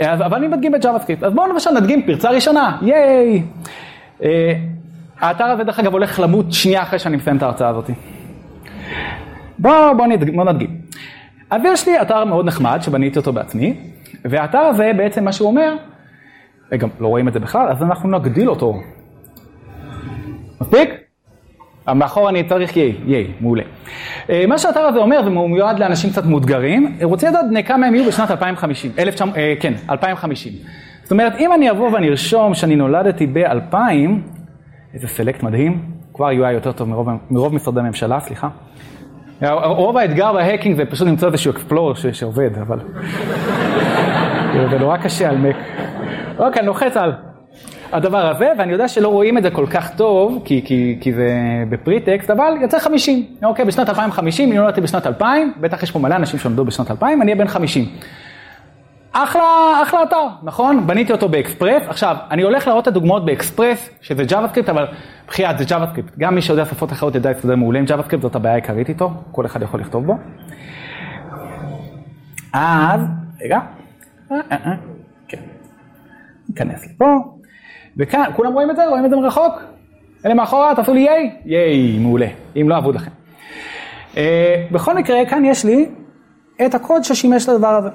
אה, 0.00 0.14
אבל 0.14 0.34
אני 0.34 0.48
מדגים 0.48 0.72
ב-JavaScript. 0.72 1.22
אז 1.22 1.32
בואו 1.32 1.46
למשל 1.46 1.70
נדגים 1.70 2.06
פרצה 2.06 2.30
ראשונה, 2.30 2.78
ייי! 2.82 3.42
אה, 4.22 4.52
האתר 5.20 5.44
הזה 5.44 5.64
דרך 5.64 5.78
אגב 5.78 5.92
הולך 5.92 6.20
למות 6.20 6.52
שנייה 6.52 6.82
אחרי 6.82 6.98
שאני 6.98 7.16
מסיים 7.16 7.36
את 7.36 7.42
ההרצאה 7.42 7.68
הזאת. 7.68 7.90
בואו 9.58 9.96
בוא 9.96 10.06
נדגים, 10.06 10.36
בוא 10.36 10.44
נדגים. 10.44 10.80
אז 11.50 11.62
יש 11.64 11.88
לי 11.88 12.02
אתר 12.02 12.24
מאוד 12.24 12.46
נחמד 12.46 12.78
שבניתי 12.82 13.18
אותו 13.18 13.32
בעצמי, 13.32 13.74
והאתר 14.24 14.58
הזה 14.58 14.92
בעצם 14.96 15.24
מה 15.24 15.32
שהוא 15.32 15.48
אומר, 15.48 15.74
גם 16.78 16.88
לא 17.00 17.08
רואים 17.08 17.28
את 17.28 17.32
זה 17.32 17.40
בכלל, 17.40 17.68
אז 17.68 17.82
אנחנו 17.82 18.10
נגדיל 18.10 18.50
אותו. 18.50 18.80
מספיק? 20.60 21.05
מאחור 21.94 22.28
אני 22.28 22.44
צריך 22.44 22.76
ייי, 22.76 22.94
ייי, 23.06 23.32
מעולה. 23.40 23.62
אה, 24.30 24.44
מה 24.48 24.58
שהאתר 24.58 24.80
הזה 24.80 24.98
אומר, 24.98 25.20
והוא 25.24 25.50
מיועד 25.50 25.78
לאנשים 25.78 26.10
קצת 26.10 26.24
מאותגרים, 26.24 26.96
רוצה 27.02 27.30
לדעת 27.30 27.44
בני 27.50 27.64
כמה 27.64 27.86
הם 27.86 27.94
יהיו 27.94 28.04
בשנת 28.04 28.30
2050, 28.30 28.92
1900, 28.98 29.36
כן, 29.60 29.72
2050. 29.90 30.52
זאת 31.02 31.12
אומרת, 31.12 31.32
אם 31.38 31.52
אני 31.52 31.70
אבוא 31.70 31.90
ואני 31.90 32.08
ארשום 32.08 32.54
שאני 32.54 32.76
נולדתי 32.76 33.26
ב-2000, 33.26 33.76
איזה 34.94 35.08
select 35.08 35.42
מדהים, 35.42 35.82
כבר 36.14 36.28
UI 36.30 36.52
יותר 36.52 36.72
טוב 36.72 36.88
מרוב, 36.88 37.08
מרוב 37.30 37.54
משרדי 37.54 37.80
הממשלה, 37.80 38.20
סליחה. 38.20 38.48
רוב 39.62 39.96
האתגר 39.96 40.32
ב-hacking 40.32 40.76
זה 40.76 40.84
פשוט 40.84 41.08
למצוא 41.08 41.28
איזשהו 41.28 41.52
Explorer 41.52 41.94
שעובד, 41.94 42.50
אבל... 42.58 42.78
זה 44.70 44.78
נורא 44.78 44.96
קשה 44.96 45.30
על 45.30 45.36
מק. 45.36 45.56
אוקיי, 46.38 46.60
אני 46.60 46.66
לוחץ 46.66 46.96
על 46.96 47.12
הדבר 47.92 48.26
הזה, 48.30 48.52
ואני 48.58 48.72
יודע 48.72 48.88
שלא 48.88 49.08
רואים 49.08 49.38
את 49.38 49.42
זה 49.42 49.50
כל 49.50 49.66
כך 49.70 49.96
טוב, 49.96 50.42
כי, 50.44 50.62
כי, 50.64 50.98
כי 51.00 51.12
זה 51.12 51.28
בפריטקסט, 51.68 52.30
אבל 52.30 52.54
יוצא 52.62 52.78
50. 52.78 53.24
אוקיי, 53.44 53.64
בשנת 53.64 53.88
2050, 53.88 54.50
אני 54.50 54.58
נולדתי 54.58 54.80
בשנת 54.80 55.06
2000, 55.06 55.52
בטח 55.60 55.82
יש 55.82 55.90
פה 55.90 55.98
מלא 55.98 56.16
אנשים 56.16 56.40
שלמדו 56.40 56.64
בשנת 56.64 56.90
2000, 56.90 57.22
אני 57.22 57.32
אהיה 57.32 57.44
בן 57.44 57.48
50. 57.48 57.84
אחלה, 59.12 59.42
אחלה 59.82 60.02
אתר, 60.02 60.26
נכון? 60.42 60.86
בניתי 60.86 61.12
אותו 61.12 61.28
ב-Express. 61.28 61.82
עכשיו, 61.88 62.16
אני 62.30 62.42
הולך 62.42 62.66
להראות 62.66 62.82
את 62.82 62.88
הדוגמאות 62.88 63.24
ב-Express, 63.24 63.90
שזה 64.00 64.22
JavaScript, 64.22 64.70
אבל 64.70 64.86
בחייאת 65.28 65.58
זה 65.58 65.64
JavaScript. 65.64 66.18
גם 66.18 66.34
מי 66.34 66.42
שיודע 66.42 66.64
שפות 66.64 66.92
אחרות 66.92 67.14
ידע 67.14 67.30
להסתדר 67.30 67.56
מעולה 67.56 67.78
עם 67.78 67.84
JavaScript, 67.84 68.20
זאת 68.22 68.36
הבעיה 68.36 68.54
העיקרית 68.54 68.88
איתו, 68.88 69.10
כל 69.32 69.46
אחד 69.46 69.62
יכול 69.62 69.80
לכתוב 69.80 70.06
בו. 70.06 70.14
אז, 72.52 73.00
רגע, 73.44 73.58
אה, 74.32 74.36
אה, 74.52 74.56
אה, 74.66 74.72
כן, 75.28 75.40
ניכנס 76.48 76.86
לפה, 76.90 77.35
וכאן, 77.98 78.24
כולם 78.36 78.52
רואים 78.52 78.70
את 78.70 78.76
זה? 78.76 78.86
רואים 78.86 79.04
את 79.04 79.10
זה 79.10 79.16
מרחוק? 79.16 79.52
אלה 80.26 80.34
מאחורה, 80.34 80.74
תעשו 80.74 80.94
לי 80.94 81.00
ייי? 81.00 81.30
ייי, 81.44 81.98
מעולה, 81.98 82.26
אם 82.60 82.68
לא 82.68 82.78
אבוד 82.78 82.94
לכם. 82.94 83.10
בכל 84.70 84.94
מקרה, 84.94 85.26
כאן 85.26 85.44
יש 85.44 85.64
לי 85.64 85.88
את 86.66 86.74
הקוד 86.74 87.04
ששימש 87.04 87.48
לדבר 87.48 87.68
הזה. 87.68 87.88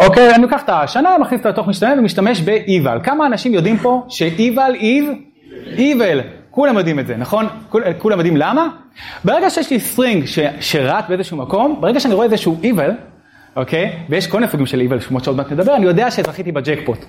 אוקיי, 0.00 0.34
אני 0.34 0.42
לוקח 0.42 0.62
את 0.62 0.68
השנה, 0.72 1.18
מכניס 1.18 1.38
אותה 1.38 1.48
לתוך 1.48 1.68
משתנה 1.68 1.94
ומשתמש 1.98 2.40
ב-Eval. 2.40 3.04
כמה 3.04 3.26
אנשים 3.26 3.54
יודעים 3.54 3.76
פה 3.76 4.02
ש-eval 4.08 4.80
is 4.80 5.16
evil, 5.76 6.22
כולם 6.50 6.78
יודעים 6.78 6.98
את 6.98 7.06
זה, 7.06 7.16
נכון? 7.16 7.46
כול, 7.68 7.82
כולם 7.98 8.18
יודעים 8.18 8.36
למה? 8.36 8.68
ברגע 9.24 9.50
שיש 9.50 9.70
לי 9.70 9.80
string 9.80 10.24
שרץ 10.60 11.04
באיזשהו 11.08 11.36
מקום, 11.36 11.80
ברגע 11.80 12.00
שאני 12.00 12.14
רואה 12.14 12.26
איזשהו 12.26 12.56
eval, 12.62 12.92
אוקיי? 13.58 13.92
ויש 14.08 14.26
כל 14.26 14.38
מיני 14.38 14.50
סוגים 14.50 14.66
של 14.66 14.80
eval, 14.80 15.00
שמות 15.00 15.24
שעוד 15.24 15.36
מעט 15.36 15.52
נדבר, 15.52 15.76
אני 15.76 15.86
יודע 15.86 16.10
שזכיתי 16.10 16.52
בג'קפוט. 16.52 17.04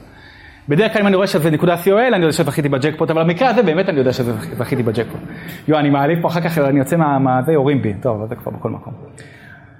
בדרך 0.69 0.93
כלל 0.93 1.01
אם 1.01 1.07
אני 1.07 1.15
רואה 1.15 1.27
שזה 1.27 1.49
נקודה 1.49 1.75
CO.IL, 1.75 2.13
אני 2.13 2.17
יודע 2.17 2.31
שזכיתי 2.31 2.69
בג'קפוט, 2.69 3.09
אבל 3.09 3.23
במקרה 3.23 3.49
הזה 3.49 3.63
באמת 3.63 3.89
אני 3.89 3.99
יודע 3.99 4.13
שזכיתי 4.13 4.83
בג'קפוט. 4.83 5.19
יו, 5.67 5.79
אני 5.79 5.89
מעליב 5.89 6.21
פה 6.21 6.27
אחר 6.27 6.41
כך, 6.41 6.57
אני 6.57 6.79
יוצא 6.79 6.95
מהזה, 7.19 7.51
יורים 7.51 7.81
בי. 7.81 7.93
טוב, 8.01 8.25
זה 8.29 8.35
כבר 8.35 8.51
בכל 8.51 8.69
מקום. 8.69 8.93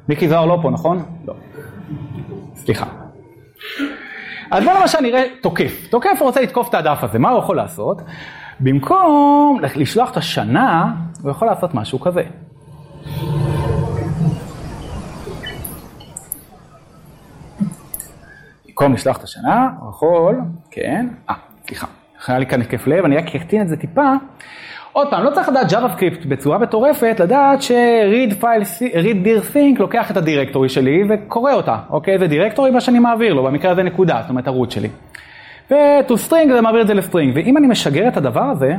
מיקי 0.09 0.29
זוהר 0.29 0.45
לא 0.45 0.59
פה, 0.61 0.69
נכון? 0.69 1.03
לא. 1.27 1.33
סליחה. 2.55 2.85
אז 4.51 4.63
בוא 4.63 4.73
למשל 4.81 4.99
נראה 5.01 5.23
תוקף. 5.41 5.88
תוקף 5.89 6.17
רוצה 6.21 6.41
לתקוף 6.41 6.69
את 6.69 6.73
הדף 6.73 7.03
הזה, 7.03 7.19
מה 7.19 7.29
הוא 7.29 7.39
יכול 7.39 7.57
לעשות? 7.57 8.01
במקום 8.59 9.59
לשלוח 9.75 10.11
את 10.11 10.17
השנה, 10.17 10.93
הוא 11.21 11.31
יכול 11.31 11.47
לעשות 11.47 11.73
משהו 11.73 11.99
כזה. 11.99 12.21
במקום 18.79 18.93
לשלוח 18.93 19.17
את 19.17 19.24
השנה, 19.24 19.69
הוא 19.79 19.89
יכול, 19.89 20.41
כן, 20.71 21.07
אה, 21.29 21.36
סליחה, 21.67 21.88
היה 22.27 22.39
לי 22.39 22.45
כאן 22.45 22.62
התקף 22.62 22.88
לב, 22.88 23.05
אני 23.05 23.17
רק 23.17 23.36
אקטין 23.36 23.62
את 23.62 23.67
זה 23.67 23.77
טיפה. 23.77 24.13
עוד 24.91 25.09
פעם, 25.09 25.24
לא 25.24 25.29
צריך 25.29 25.50
לדעת 25.50 25.71
JavaScript 25.71 26.27
בצורה 26.27 26.57
מטורפת, 26.57 27.15
לדעת 27.19 27.62
ש-read 27.62 28.41
file, 28.41 28.81
read 28.93 29.25
dir 29.25 29.53
think 29.53 29.79
לוקח 29.79 30.12
את 30.12 30.17
הדירקטורי 30.17 30.69
שלי 30.69 31.03
וקורא 31.09 31.53
אותה, 31.53 31.77
אוקיי? 31.89 32.19
זה 32.19 32.27
דירקטורי 32.27 32.71
מה 32.71 32.81
שאני 32.81 33.00
מעביר 33.00 33.33
לו, 33.33 33.43
במקרה 33.43 33.71
הזה 33.71 33.83
נקודה, 33.83 34.19
זאת 34.21 34.29
אומרת 34.29 34.48
הרות 34.48 34.71
שלי. 34.71 34.89
ו-to 35.71 36.13
string 36.27 36.53
זה 36.53 36.62
מעביר 36.62 36.81
את 36.81 36.88
זה 36.88 36.93
ל-string, 36.93 37.35
ואם 37.36 37.57
אני 37.57 37.67
משגר 37.67 38.07
את 38.07 38.17
הדבר 38.17 38.43
הזה, 38.43 38.74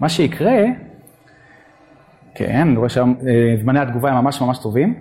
מה 0.00 0.08
שיקרה, 0.08 0.62
כן, 2.34 2.60
אני 2.60 2.76
רואה 2.76 2.88
שזמני 2.88 3.80
התגובה 3.80 4.10
הם 4.10 4.24
ממש 4.24 4.40
ממש 4.40 4.58
טובים. 4.58 4.94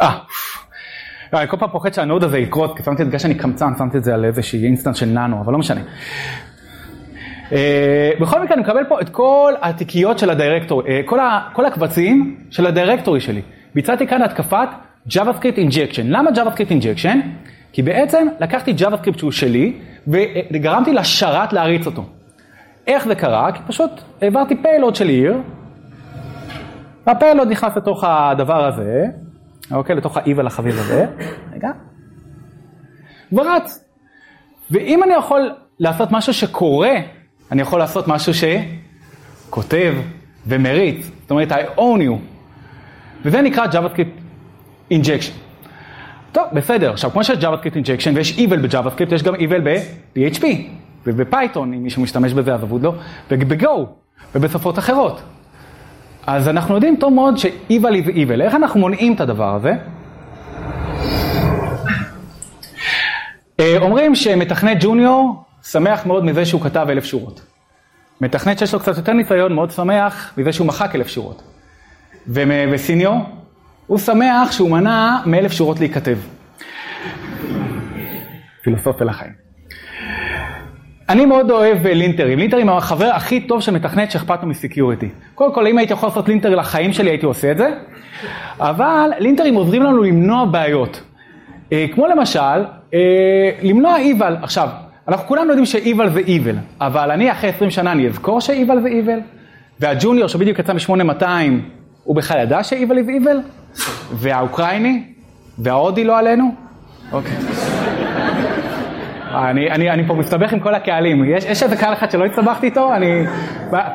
אה, 0.00 0.18
אני 1.34 1.48
כל 1.48 1.56
פעם 1.56 1.70
פוחד 1.72 1.92
שה-Node 1.92 2.24
הזה 2.24 2.38
יקרוס, 2.38 2.70
כי 2.76 2.82
שמתי 2.82 3.02
את 3.02 3.06
בגלל 3.06 3.18
שאני 3.18 3.34
קמצן, 3.34 3.72
שמתי 3.78 3.98
את 3.98 4.04
זה 4.04 4.14
על 4.14 4.24
איזושהי 4.24 4.64
instance 4.64 4.96
של 4.96 5.06
ננו, 5.06 5.40
אבל 5.40 5.52
לא 5.52 5.58
משנה. 5.58 5.80
אה, 7.52 8.10
בכל 8.20 8.42
מקרה 8.42 8.54
אני 8.54 8.62
מקבל 8.62 8.84
פה 8.88 9.00
את 9.00 9.08
כל 9.08 9.54
התיקיות 9.62 10.18
של 10.18 10.30
ה-directory, 10.30 10.90
אה, 10.90 11.00
כל, 11.04 11.18
כל 11.52 11.66
הקבצים 11.66 12.36
של 12.50 12.66
ה-directory 12.66 13.20
שלי. 13.20 13.42
ביצעתי 13.74 14.06
כאן 14.06 14.22
התקפת 14.22 14.68
JavaScript 15.08 15.56
injection. 15.56 16.02
למה 16.04 16.30
JavaScript 16.30 16.70
injection? 16.70 17.16
כי 17.72 17.82
בעצם 17.82 18.26
לקחתי 18.40 18.74
JavaScript 18.78 19.18
שהוא 19.18 19.30
שלי 19.30 19.72
וגרמתי 20.08 20.92
לשרת 20.92 21.52
להריץ 21.52 21.86
אותו. 21.86 22.04
איך 22.86 23.04
זה 23.04 23.14
קרה? 23.14 23.52
כי 23.52 23.60
פשוט 23.66 23.90
העברתי 24.22 24.62
פיילוד 24.62 24.94
של 24.94 25.08
עיר, 25.08 25.36
והפיילוד 27.06 27.48
נכנס 27.48 27.76
לתוך 27.76 28.04
הדבר 28.06 28.64
הזה, 28.64 29.06
אוקיי? 29.70 29.96
לתוך 29.96 30.16
ה-Evil 30.16 30.46
החביב 30.46 30.78
הזה, 30.78 31.06
רגע, 31.52 31.70
ורץ. 33.32 33.84
ואם 34.70 35.02
אני 35.02 35.14
יכול 35.14 35.50
לעשות 35.78 36.12
משהו 36.12 36.34
שקורה 36.34 36.94
אני 37.52 37.62
יכול 37.62 37.78
לעשות 37.78 38.08
משהו 38.08 38.32
שכותב 38.34 39.94
ומריץ, 40.46 41.10
זאת 41.20 41.30
אומרת, 41.30 41.52
I 41.52 41.78
own 41.78 42.00
you, 42.00 42.12
וזה 43.22 43.42
נקרא 43.42 43.66
JavaScript 43.66 44.20
injection. 44.92 45.32
טוב, 46.32 46.44
בסדר, 46.52 46.92
עכשיו 46.92 47.10
כמו 47.10 47.24
שיש 47.24 47.38
JavaScript 47.38 47.74
injection 47.74 48.10
ויש 48.14 48.38
evil 48.38 48.56
ב-JavaScript, 48.56 49.14
יש 49.14 49.22
גם 49.22 49.34
evil 49.34 49.60
ב-PHP 49.64 50.44
ובפייתון, 51.06 51.74
אם 51.74 51.82
מישהו 51.82 52.02
משתמש 52.02 52.32
בזה 52.32 52.54
אז 52.54 52.62
אבוד 52.62 52.82
לו, 52.82 52.94
וב-Go 53.30 53.68
ובשפות 54.34 54.78
אחרות. 54.78 55.22
אז 56.30 56.48
אנחנו 56.48 56.74
יודעים 56.74 56.96
טוב 56.96 57.12
מאוד 57.12 57.38
ש-evil 57.38 58.04
is 58.04 58.08
evil. 58.08 58.40
איך 58.42 58.54
אנחנו 58.54 58.80
מונעים 58.80 59.14
את 59.14 59.20
הדבר 59.20 59.54
הזה? 59.54 59.72
אה, 63.60 63.76
אומרים 63.78 64.14
שמתכנת 64.14 64.76
ג'וניור 64.80 65.44
שמח 65.62 66.06
מאוד 66.06 66.24
מזה 66.24 66.44
שהוא 66.44 66.60
כתב 66.60 66.86
אלף 66.90 67.04
שורות. 67.04 67.40
מתכנת 68.20 68.58
שיש 68.58 68.74
לו 68.74 68.80
קצת 68.80 68.96
יותר 68.96 69.12
ניסיון 69.12 69.52
מאוד 69.52 69.70
שמח 69.70 70.34
מזה 70.36 70.52
שהוא 70.52 70.66
מחק 70.66 70.94
אלף 70.94 71.08
שורות. 71.08 71.42
וסיניור, 72.72 73.16
הוא 73.86 73.98
שמח 73.98 74.52
שהוא 74.52 74.70
מנע 74.70 75.16
מאלף 75.26 75.52
שורות 75.52 75.78
להיכתב. 75.78 76.18
פילוסופיה 78.62 79.06
לחיים. 79.06 79.47
אני 81.08 81.26
מאוד 81.26 81.50
אוהב 81.50 81.86
לינטרים. 81.86 82.38
לינטרים 82.38 82.68
הם 82.68 82.76
החבר 82.76 83.10
הכי 83.14 83.40
טוב 83.40 83.60
של 83.60 83.72
מתכנת 83.72 84.10
שאכפת 84.10 84.42
לו 84.42 84.48
מסקיוריטי. 84.48 85.08
קודם 85.34 85.54
כל, 85.54 85.66
אם 85.66 85.78
הייתי 85.78 85.92
יכול 85.92 86.08
לעשות 86.08 86.28
לינטר 86.28 86.54
לחיים 86.54 86.92
שלי, 86.92 87.10
הייתי 87.10 87.26
עושה 87.26 87.50
את 87.50 87.56
זה. 87.56 87.68
אבל 88.60 89.10
לינטרים 89.18 89.54
עוזרים 89.54 89.82
לנו 89.82 90.02
למנוע 90.02 90.44
בעיות. 90.44 91.02
אה, 91.72 91.86
כמו 91.94 92.06
למשל, 92.06 92.64
אה, 92.94 93.50
למנוע 93.62 93.96
איבל. 93.96 94.36
עכשיו, 94.42 94.68
אנחנו 95.08 95.26
כולנו 95.26 95.48
יודעים 95.48 95.66
ש-eval 95.66 96.08
זה 96.08 96.20
evil, 96.20 96.56
אבל 96.80 97.10
אני 97.10 97.32
אחרי 97.32 97.50
20 97.50 97.70
שנה 97.70 97.92
אני 97.92 98.08
אזכור 98.08 98.40
ש-eval 98.40 98.80
זה 98.82 98.88
evil? 98.88 99.20
והג'וניור 99.80 100.28
שבדיוק 100.28 100.58
יצא 100.58 100.72
מ-8200, 100.72 101.24
הוא 102.04 102.16
בכלל 102.16 102.40
ידע 102.42 102.64
ש-eval 102.64 102.94
זה 103.04 103.12
evil? 103.12 103.36
והאוקראיני? 104.12 105.02
וההודי 105.58 106.04
לא 106.04 106.18
עלינו? 106.18 106.54
אוקיי. 107.12 107.36
אני, 109.34 109.70
אני, 109.70 109.90
אני 109.90 110.06
פה 110.06 110.14
מסתבך 110.14 110.52
עם 110.52 110.60
כל 110.60 110.74
הקהלים, 110.74 111.24
יש, 111.24 111.44
יש 111.44 111.62
איזה 111.62 111.76
קהל 111.76 111.92
אחד 111.92 112.10
שלא 112.10 112.24
הסתבכתי 112.24 112.66
איתו, 112.66 112.94
אני 112.94 113.24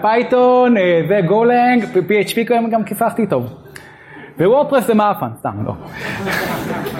Python, 0.02 0.78
אה, 0.78 1.02
זה 1.08 1.20
Golang, 1.28 1.84
PHP 1.84 2.54
גם 2.72 2.84
קיפחתי 2.84 3.22
איתו. 3.22 3.44
ו-WordPress 4.40 4.88
זה 4.88 4.94
מאפן, 4.94 5.28
סתם, 5.40 5.66
לא. 5.66 5.74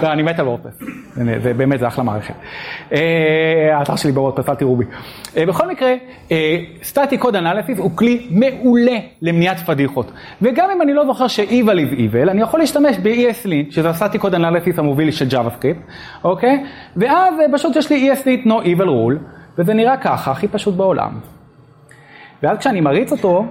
לא, 0.02 0.12
אני 0.12 0.22
מת 0.22 0.38
על 0.38 0.48
וורדפרס, 0.48 0.82
זה 1.14 1.54
באמת, 1.54 1.80
זה 1.80 1.86
אחלה 1.86 2.04
מערכת. 2.04 2.34
אה, 2.92 3.78
האתר 3.78 3.96
שלי 3.96 4.12
בוורדפרס, 4.12 4.48
אל 4.48 4.54
תראו 4.54 4.76
בי. 4.76 4.84
אה, 5.36 5.46
בכל 5.46 5.68
מקרה, 5.68 5.94
סטטי 6.82 7.18
קוד 7.18 7.36
אנליסיס 7.36 7.78
הוא 7.78 7.90
כלי 7.94 8.26
מעולה 8.30 8.96
למניעת 9.22 9.58
פדיחות. 9.58 10.12
וגם 10.42 10.70
אם 10.70 10.82
אני 10.82 10.92
לא 10.92 11.06
זוכר 11.06 11.28
ש-Evil 11.28 11.78
is 11.78 11.94
Evil, 11.94 12.30
אני 12.30 12.42
יכול 12.42 12.60
להשתמש 12.60 12.96
ב-ESLint, 13.02 13.70
שזה 13.70 13.90
הסטטי 13.90 14.18
קוד 14.18 14.34
אנליסיס 14.34 14.78
המוביל 14.78 15.10
של 15.10 15.26
JavaScript, 15.28 15.92
אוקיי? 16.24 16.64
ואז 16.96 17.34
אה, 17.40 17.44
פשוט 17.52 17.76
יש 17.76 17.90
לי 17.90 18.12
ESLint 18.12 18.46
no 18.46 18.64
evil 18.64 18.86
rule, 18.86 19.18
וזה 19.58 19.74
נראה 19.74 19.96
ככה, 19.96 20.30
הכי 20.30 20.48
פשוט 20.48 20.74
בעולם. 20.74 21.20
ואז 22.42 22.58
כשאני 22.58 22.80
מריץ 22.80 23.12
אותו, 23.12 23.44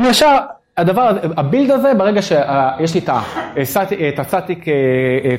אני 0.00 0.08
ישר, 0.08 0.36
הדבר 0.76 1.02
הזה, 1.02 1.20
ה-build 1.36 1.70
הזה, 1.70 1.94
ברגע 1.94 2.22
שיש 2.22 2.94
לי 2.94 3.00
את 4.08 4.18
ה-static 4.18 4.64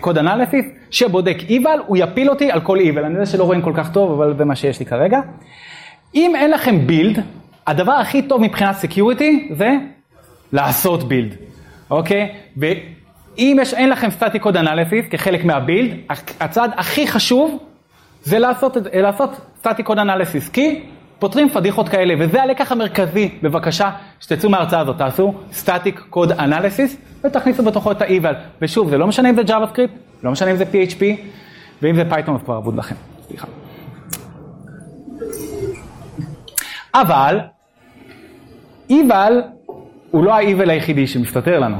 code 0.01 0.18
analysis, 0.18 0.66
שבודק 0.91 1.38
eval, 1.50 1.82
הוא 1.88 1.98
יפיל 1.98 2.30
אותי 2.30 2.51
על 2.51 2.62
כל 2.62 2.80
eval. 2.80 3.06
אני 3.06 3.13
יודע 3.13 3.25
שלא 3.25 3.44
רואים 3.44 3.62
כל 3.62 3.74
כך 3.75 3.91
טוב, 3.91 4.12
אבל 4.12 4.38
זה 4.38 4.46
מה 4.46 4.56
שיש 4.56 4.80
לי 4.80 4.86
כרגע. 4.86 5.20
אם 6.15 6.36
אין 6.36 6.51
לכם 6.51 6.88
build, 6.88 7.24
הדבר 7.68 7.91
הכי 7.91 8.22
טוב 8.22 8.41
מבחינת 8.41 8.75
security 8.75 9.50
זה 9.58 9.70
לעשות 10.53 11.03
build, 11.04 11.36
אוקיי? 11.91 12.32
ואם 12.58 13.58
יש, 13.62 13.74
אין 13.74 13.89
לכם 13.89 14.10
static 14.10 14.42
code 14.42 14.58
analysis 14.58 15.06
כחלק 15.10 15.46
מה-build, 15.46 15.92
הצעד 16.39 16.72
הכי 16.77 17.08
חשוב 17.08 17.60
זה 18.24 18.39
לעשות, 18.39 18.77
לעשות 18.94 19.30
static 19.60 19.86
code 19.86 20.00
analysis, 20.00 20.50
כי 20.50 20.84
פותרים 21.22 21.50
פדיחות 21.50 21.90
כאלה, 21.90 22.13
וזה 22.20 22.44
הלקח 22.44 22.72
המרכזי, 22.72 23.30
בבקשה, 23.42 23.90
שתצאו 24.20 24.50
מההרצאה 24.50 24.80
הזאת, 24.80 24.98
תעשו 24.98 25.34
סטטיק 25.51 26.00
קוד 26.10 26.32
אנליסיס, 26.32 26.98
ותכניסו 27.24 27.63
בתוכו 27.63 27.92
את 27.92 28.01
ה-eval. 28.01 28.36
ושוב, 28.62 28.90
זה 28.90 28.98
לא 28.98 29.08
משנה 29.08 29.30
אם 29.30 29.36
זה 29.36 29.42
JavaScript, 29.42 30.24
לא 30.24 30.32
משנה 30.32 30.51
אם 30.51 30.56
זה 30.56 30.63
PHP, 30.63 31.04
ואם 31.82 31.96
זה 31.96 32.04
Python 32.10 32.32
אז 32.32 32.44
כבר 32.44 32.58
אבוד 32.58 32.75
לכם, 32.75 32.96
סליחה. 33.28 33.48
אבל, 36.94 37.40
eval 38.90 39.34
הוא 40.12 40.24
לא 40.24 40.34
ה-eval 40.34 40.70
היחידי 40.70 41.08
שמסתתר 41.08 41.60
לנו. 41.60 41.78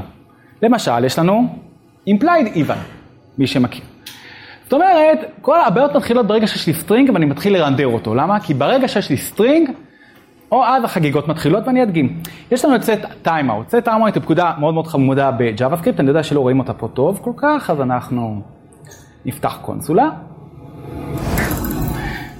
למשל, 0.62 1.04
יש 1.04 1.18
לנו 1.18 1.58
implied 2.08 2.56
eval, 2.56 2.78
מי 3.38 3.46
שמכיר. 3.46 3.91
זאת 4.72 4.80
אומרת, 4.80 5.18
כל 5.40 5.60
הבעיות 5.60 5.96
מתחילות 5.96 6.26
ברגע 6.26 6.46
שיש 6.46 6.66
לי 6.66 6.74
string 6.74 7.10
ואני 7.14 7.26
מתחיל 7.26 7.52
לרנדר 7.52 7.86
אותו. 7.86 8.14
למה? 8.14 8.40
כי 8.40 8.54
ברגע 8.54 8.88
שיש 8.88 9.10
לי 9.10 9.16
string, 9.16 9.70
או 10.52 10.64
אז 10.64 10.84
החגיגות 10.84 11.28
מתחילות 11.28 11.66
ואני 11.66 11.82
אדגים. 11.82 12.18
יש 12.50 12.64
לנו 12.64 12.76
את 12.76 12.80
set 12.82 13.26
timeout. 13.26 13.72
set 13.72 13.86
timeout 13.86 14.14
היא 14.14 14.22
פקודה 14.22 14.52
מאוד 14.58 14.74
מאוד 14.74 14.86
חמודה 14.86 15.30
ב-JavaScript, 15.30 15.98
אני 15.98 16.08
יודע 16.08 16.22
שלא 16.22 16.40
רואים 16.40 16.58
אותה 16.58 16.72
פה 16.72 16.88
טוב 16.88 17.20
כל 17.22 17.32
כך, 17.36 17.70
אז 17.70 17.80
אנחנו 17.80 18.40
נפתח 19.24 19.58
קונסולה. 19.62 20.10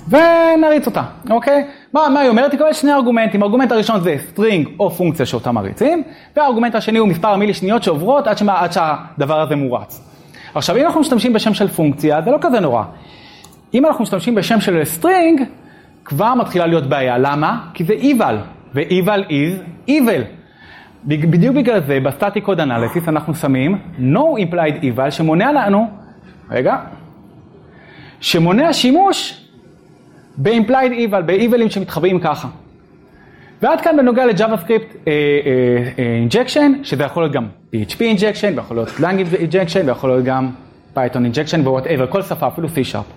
ונריץ 0.08 0.86
אותה, 0.86 1.02
אוקיי? 1.30 1.66
מה, 1.92 2.08
מה 2.08 2.20
היא 2.20 2.28
אומרת? 2.28 2.52
היא 2.52 2.58
קוראת 2.58 2.74
שני 2.74 2.92
ארגומנטים. 2.92 3.42
הארגומנט 3.42 3.72
הראשון 3.72 4.00
זה 4.00 4.16
string 4.28 4.68
או 4.80 4.90
פונקציה 4.90 5.26
שאותה 5.26 5.52
מריצים, 5.52 6.02
והארגומנט 6.36 6.74
השני 6.74 6.98
הוא 6.98 7.08
מספר 7.08 7.28
המילי 7.28 7.54
שניות 7.54 7.82
שעוברות 7.82 8.26
עד, 8.26 8.38
שמה, 8.38 8.60
עד 8.60 8.72
שהדבר 8.72 9.40
הזה 9.40 9.56
מורץ. 9.56 10.11
עכשיו, 10.54 10.76
אם 10.76 10.86
אנחנו 10.86 11.00
משתמשים 11.00 11.32
בשם 11.32 11.54
של 11.54 11.68
פונקציה, 11.68 12.22
זה 12.22 12.30
לא 12.30 12.38
כזה 12.40 12.60
נורא. 12.60 12.84
אם 13.74 13.86
אנחנו 13.86 14.02
משתמשים 14.02 14.34
בשם 14.34 14.60
של 14.60 14.84
string, 14.84 15.42
כבר 16.04 16.34
מתחילה 16.34 16.66
להיות 16.66 16.86
בעיה. 16.86 17.18
למה? 17.18 17.60
כי 17.74 17.84
זה 17.84 17.94
eval, 17.94 18.34
ו-eval 18.74 19.28
is 19.28 19.88
evil. 19.88 20.22
בדיוק 21.04 21.56
בגלל 21.56 21.80
זה, 21.80 22.00
ב-static 22.00 22.44
code 22.44 22.60
analysis 22.60 23.08
אנחנו 23.08 23.34
שמים 23.34 23.78
no 23.98 24.20
implied 24.38 24.82
eval 24.82 25.10
שמונע 25.10 25.52
לנו, 25.52 25.90
רגע, 26.50 26.76
שמונע 28.20 28.72
שימוש 28.72 29.48
ב-implied 30.36 30.92
eval, 30.92 31.22
ב-eval 31.26 31.59
ים 31.59 31.70
שמתחבאים 31.70 32.20
ככה. 32.20 32.48
ועד 33.62 33.80
כאן 33.80 33.96
בנוגע 33.96 34.26
ל-JavaScript 34.26 35.08
injection, 35.98 36.72
שזה 36.82 37.04
יכול 37.04 37.22
להיות 37.22 37.32
גם 37.32 37.46
PHP 37.74 38.00
injection, 38.00 38.52
ויכול 38.56 38.76
להיות 38.76 38.88
Language 38.88 39.36
injection, 39.38 39.88
ויכול 39.88 40.10
להיות 40.10 40.24
גם 40.24 40.50
Python 40.94 41.24
injection, 41.24 41.68
ו-whatever, 41.68 42.06
כל 42.08 42.22
שפה, 42.22 42.46
אפילו 42.48 42.68
C-Sharp. 42.68 43.12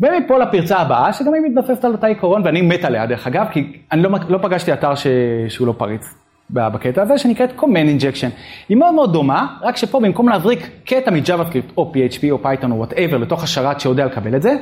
ומפה 0.00 0.38
לפרצה 0.38 0.78
הבאה, 0.78 1.12
שגם 1.12 1.34
היא 1.34 1.42
מתבססת 1.42 1.84
על 1.84 1.92
אותה 1.92 2.06
עיקרון, 2.06 2.42
ואני 2.44 2.62
מת 2.62 2.84
עליה 2.84 3.06
דרך 3.06 3.26
אגב, 3.26 3.46
כי 3.52 3.72
אני 3.92 4.02
לא, 4.02 4.10
לא 4.28 4.38
פגשתי 4.42 4.72
אתר 4.72 4.94
ש, 4.94 5.06
שהוא 5.48 5.66
לא 5.66 5.74
פריץ 5.78 6.14
בקטע 6.50 7.02
הזה, 7.02 7.18
שנקראת 7.18 7.50
Command 7.58 8.00
Injection. 8.00 8.30
היא 8.68 8.76
מאוד 8.76 8.94
מאוד 8.94 9.12
דומה, 9.12 9.46
רק 9.62 9.76
שפה 9.76 10.00
במקום 10.00 10.28
להזריק 10.28 10.68
קטע 10.84 11.10
מ-JavaScript 11.10 11.72
או 11.76 11.92
PHP 11.94 12.30
או 12.30 12.38
Python 12.42 12.70
או 12.70 12.84
whatever 12.84 13.16
לתוך 13.16 13.44
השרת 13.44 13.80
שיודע 13.80 14.06
לקבל 14.06 14.36
את 14.36 14.42
זה, 14.42 14.56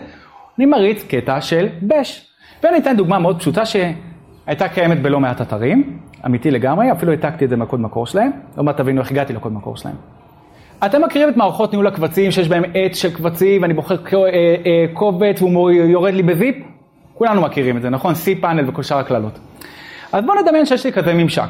אני 0.58 0.66
מריץ 0.66 1.04
קטע 1.08 1.40
של 1.40 1.68
Bash. 1.88 2.27
ואני 2.62 2.78
אתן 2.78 2.96
דוגמה 2.96 3.18
מאוד 3.18 3.38
פשוטה 3.38 3.62
שהייתה 3.66 4.68
קיימת 4.68 5.02
בלא 5.02 5.20
מעט 5.20 5.40
אתרים, 5.40 5.98
אמיתי 6.26 6.50
לגמרי, 6.50 6.92
אפילו 6.92 7.12
העתקתי 7.12 7.44
את 7.44 7.50
זה 7.50 7.56
מהקוד 7.56 7.80
מקור 7.80 8.06
שלהם, 8.06 8.30
עוד 8.56 8.64
מעט 8.64 8.76
תבינו 8.76 9.00
איך 9.00 9.10
הגעתי 9.10 9.32
לקוד 9.32 9.52
מקור 9.52 9.76
שלהם. 9.76 9.94
אתם 10.86 11.04
מכירים 11.04 11.28
את 11.28 11.36
מערכות 11.36 11.72
ניהול 11.72 11.86
הקבצים 11.86 12.30
שיש 12.30 12.48
בהם 12.48 12.62
עץ 12.74 12.96
של 12.96 13.14
קבצים 13.14 13.62
ואני 13.62 13.74
בוחר 13.74 13.94
אה, 13.94 14.18
אה, 14.22 14.84
קובץ 14.92 15.42
והוא 15.42 15.70
יורד 15.70 16.14
לי 16.14 16.22
בזיפ? 16.22 16.56
כולנו 17.14 17.40
מכירים 17.40 17.76
את 17.76 17.82
זה, 17.82 17.90
נכון? 17.90 18.14
C 18.14 18.40
פאנל 18.40 18.68
וכל 18.68 18.82
שאר 18.82 18.98
הקללות. 18.98 19.38
אז 20.12 20.24
בואו 20.24 20.40
נדמיין 20.42 20.66
שיש 20.66 20.86
לי 20.86 20.92
כזה 20.92 21.14
ממשק. 21.14 21.48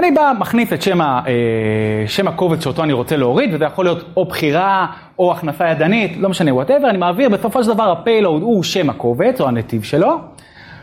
אני 0.00 0.10
בא, 0.10 0.32
מכניס 0.38 0.72
את 0.72 0.82
שם, 0.82 1.00
ה, 1.00 1.20
אה, 1.26 2.04
שם 2.06 2.28
הקובץ 2.28 2.64
שאותו 2.64 2.82
אני 2.82 2.92
רוצה 2.92 3.16
להוריד, 3.16 3.54
וזה 3.54 3.64
יכול 3.64 3.84
להיות 3.84 4.04
או 4.16 4.24
בחירה 4.24 4.86
או 5.18 5.32
הכנסה 5.32 5.68
ידנית, 5.68 6.16
לא 6.16 6.28
משנה, 6.28 6.54
whatever, 6.54 6.90
אני 6.90 6.98
מעביר, 6.98 7.28
בסופו 7.28 7.64
של 7.64 7.74
דבר 7.74 7.90
ה-payload 7.92 8.42
הוא 8.42 8.62
שם 8.62 8.90
הקובץ 8.90 9.40
או 9.40 9.48
הנתיב 9.48 9.82
שלו, 9.82 10.18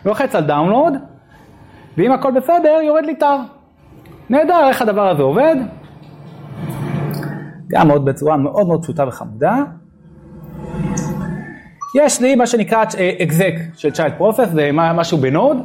לוחץ 0.05 0.35
על 0.35 0.43
download, 0.43 0.93
ואם 1.97 2.11
הכל 2.11 2.31
בסדר, 2.31 2.79
יורד 2.83 3.05
לי 3.05 3.15
tar. 3.15 3.37
נהדר, 4.29 4.67
איך 4.67 4.81
הדבר 4.81 5.09
הזה 5.09 5.23
עובד? 5.23 5.55
גם 7.67 7.87
מאוד 7.87 8.05
בצורה 8.05 8.37
מאוד 8.37 8.67
מאוד 8.67 8.83
פשוטה 8.83 9.07
וחמודה. 9.07 9.55
יש 11.95 12.21
לי 12.21 12.35
מה 12.35 12.47
שנקרא 12.47 12.83
exec 13.19 13.77
של 13.77 13.89
child 13.89 14.21
process, 14.21 14.45
זה 14.45 14.69
משהו 14.73 15.17
ב-Node. 15.17 15.57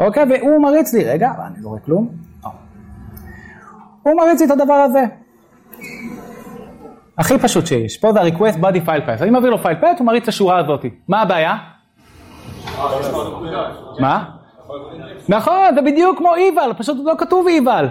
אוקיי, 0.00 0.24
והוא 0.30 0.62
מריץ 0.62 0.94
לי, 0.94 1.04
רגע, 1.04 1.32
אני 1.46 1.62
לא 1.62 1.68
רואה 1.68 1.80
כלום. 1.80 2.08
הוא 4.02 4.14
מריץ 4.16 4.40
לי 4.40 4.46
את 4.46 4.50
הדבר 4.50 4.74
הזה. 4.74 5.04
הכי 7.18 7.38
פשוט 7.38 7.66
שיש, 7.66 7.98
פה 7.98 8.12
זה 8.12 8.20
ה-request 8.20 8.56
body 8.60 8.86
file 8.86 9.06
path, 9.06 9.22
אני 9.22 9.30
מעביר 9.30 9.50
לו 9.50 9.56
file 9.56 9.82
path, 9.82 9.98
הוא 9.98 10.06
מריץ 10.06 10.22
את 10.22 10.28
השורה 10.28 10.58
הזאת. 10.58 10.84
מה 11.08 11.22
הבעיה? 11.22 11.56
מה? 13.98 14.24
נכון, 15.28 15.74
זה 15.74 15.82
בדיוק 15.82 16.18
כמו 16.18 16.34
איבל, 16.34 16.72
פשוט 16.78 16.96
לא 17.04 17.14
כתוב 17.18 17.46
איבל. 17.46 17.88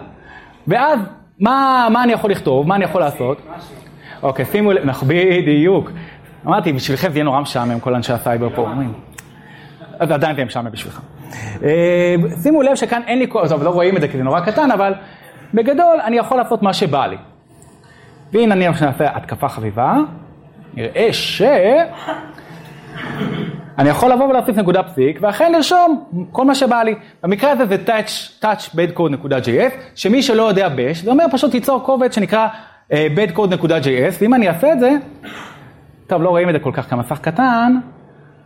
ואז, 0.68 1.00
מה, 1.40 1.88
אני 2.04 2.14
יכול 2.14 2.32
לכתוב? 2.32 2.68
מה 2.68 2.76
אני 2.76 2.84
יכול 2.84 3.02
לעשות? 3.02 3.42
אוקיי, 4.24 4.46
שימו 4.46 4.72
לב, 4.72 4.86
נכון, 4.86 5.08
בדיוק. 5.48 5.92
אמרתי, 6.46 6.74
בשבילכם 6.74 7.10
זה 7.12 7.18
יהיה 7.18 7.24
נורא 7.24 7.42
משעמם, 7.42 7.80
כל 7.80 7.96
אנשי 7.96 8.14
הסייבר 8.14 8.50
פה 8.56 8.62
אומרים. 8.62 8.94
אז 10.00 10.12
עדיין 10.12 10.36
זה 10.36 10.40
יהיה 10.40 10.46
משעמם 10.46 10.72
בשבילך. 10.72 11.02
אה, 11.64 12.16
שימו 12.44 12.62
לב 12.62 12.76
שכאן 12.76 13.02
אין 13.08 13.20
לי, 13.20 13.28
טוב, 13.28 13.64
לא 13.64 13.70
רואים 13.70 13.96
את 13.96 14.02
זה 14.02 14.08
כי 14.08 14.18
זה 14.18 14.24
נורא 14.24 14.40
קטן, 14.40 14.72
אבל 14.72 14.94
בגדול 15.54 16.00
אני 16.04 16.18
יכול 16.18 16.38
לעשות 16.38 16.64
מה 16.64 16.74
שבא 16.74 17.08
לי. 17.08 17.18
והנה 18.34 18.54
אני 18.54 18.68
נעשה 18.68 19.16
התקפה 19.16 19.50
חביבה, 19.50 19.98
נראה 20.74 21.08
ש... 21.12 21.42
אני 23.78 23.90
יכול 23.90 24.12
לבוא 24.12 24.26
ולהוסיף 24.26 24.58
נקודה 24.58 24.84
פסיק, 24.84 25.20
ואכן 25.22 25.52
לרשום 25.52 26.04
כל 26.32 26.46
מה 26.46 26.56
שבא 26.56 26.84
לי. 26.84 26.96
במקרה 27.24 27.52
הזה 27.52 27.66
זה 27.66 27.76
touch, 27.86 28.44
touch 28.44 28.76
bedcode.js, 28.76 29.74
שמי 29.96 30.24
שלא 30.24 30.44
יודע 30.44 30.70
בש, 30.76 31.02
זה 31.02 31.12
אומר 31.12 31.26
פשוט 31.32 31.52
תיצור 31.52 31.84
קובץ 31.84 32.16
שנקרא 32.16 32.48
uh, 32.90 32.94
bedcode.js, 32.94 34.16
ואם 34.22 34.34
אני 34.34 34.48
אעשה 34.48 34.74
את 34.74 34.80
זה, 34.80 34.92
טוב, 36.08 36.22
לא 36.22 36.30
רואים 36.30 36.50
את 36.50 36.54
זה 36.54 36.60
כל 36.60 36.72
כך 36.74 36.90
כמסך 36.90 37.20
קטן, 37.22 37.76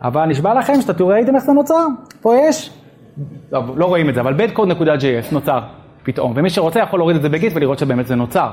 אבל 0.02 0.26
נשבע 0.26 0.54
לכם 0.54 0.80
שאתם 0.80 1.04
ראיתם 1.04 1.36
איך 1.36 1.44
זה 1.44 1.52
נוצר. 1.52 1.86
פה 2.20 2.34
יש, 2.36 2.70
טוב, 3.50 3.78
לא 3.78 3.86
רואים 3.86 4.08
את 4.08 4.14
זה, 4.14 4.20
אבל 4.20 4.36
bedcode.js 4.36 5.32
נוצר 5.32 5.60
פתאום, 6.02 6.32
ומי 6.36 6.50
שרוצה 6.50 6.80
יכול 6.80 7.00
להוריד 7.00 7.16
את 7.16 7.22
זה 7.22 7.28
בגיט 7.28 7.52
ולראות 7.56 7.78
שבאמת 7.78 8.06
זה 8.06 8.14
נוצר. 8.14 8.50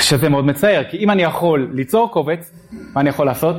שזה 0.00 0.28
מאוד 0.28 0.44
מצער, 0.46 0.82
כי 0.90 0.96
אם 0.96 1.10
אני 1.10 1.22
יכול 1.22 1.70
ליצור 1.72 2.12
קובץ, 2.12 2.52
מה 2.94 3.00
אני 3.00 3.08
יכול 3.08 3.26
לעשות? 3.26 3.56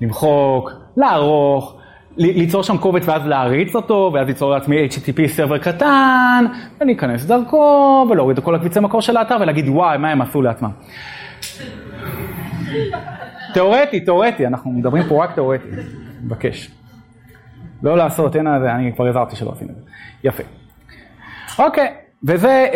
למחוק, 0.00 0.70
לערוך, 0.96 1.76
ליצור 2.16 2.62
שם 2.62 2.78
קובץ 2.78 3.08
ואז 3.08 3.26
להריץ 3.26 3.76
אותו, 3.76 4.10
ואז 4.14 4.26
ליצור 4.26 4.50
לעצמי 4.50 4.88
HTTP 4.88 5.28
סרבר 5.28 5.58
קטן, 5.58 6.44
ולהיכנס 6.80 7.24
דרכו, 7.24 8.06
ולהוריד 8.10 8.38
את 8.38 8.44
כל 8.44 8.54
הקביצי 8.54 8.80
מקור 8.80 9.02
של 9.02 9.16
האתר, 9.16 9.36
ולהגיד 9.40 9.68
וואי, 9.68 9.98
מה 9.98 10.10
הם 10.10 10.22
עשו 10.22 10.42
לעצמם. 10.42 10.70
תיאורטי, 13.54 14.00
תיאורטי, 14.00 14.46
אנחנו 14.46 14.70
מדברים 14.70 15.02
פה 15.08 15.24
רק 15.24 15.34
תיאורטי, 15.34 15.68
מבקש. 16.24 16.70
לא 17.82 17.96
לעשות, 17.96 18.36
אין, 18.36 18.46
אני 18.46 18.92
כבר 18.92 19.06
הזהרתי 19.06 19.36
שלא 19.36 19.50
עושים 19.50 19.68
את 19.70 19.74
זה. 19.74 19.80
יפה. 20.24 20.42
אוקיי, 21.58 21.94
וזה 22.24 22.48
אה, 22.48 22.68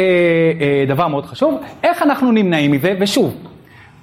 אה, 0.61 0.85
דבר 0.89 1.09
מאוד 1.09 1.27
חשוב. 1.27 1.61
איך 1.83 2.03
אנחנו 2.03 2.33
נמנעים 2.33 2.71
מזה? 2.73 2.97
ושוב, 3.01 3.35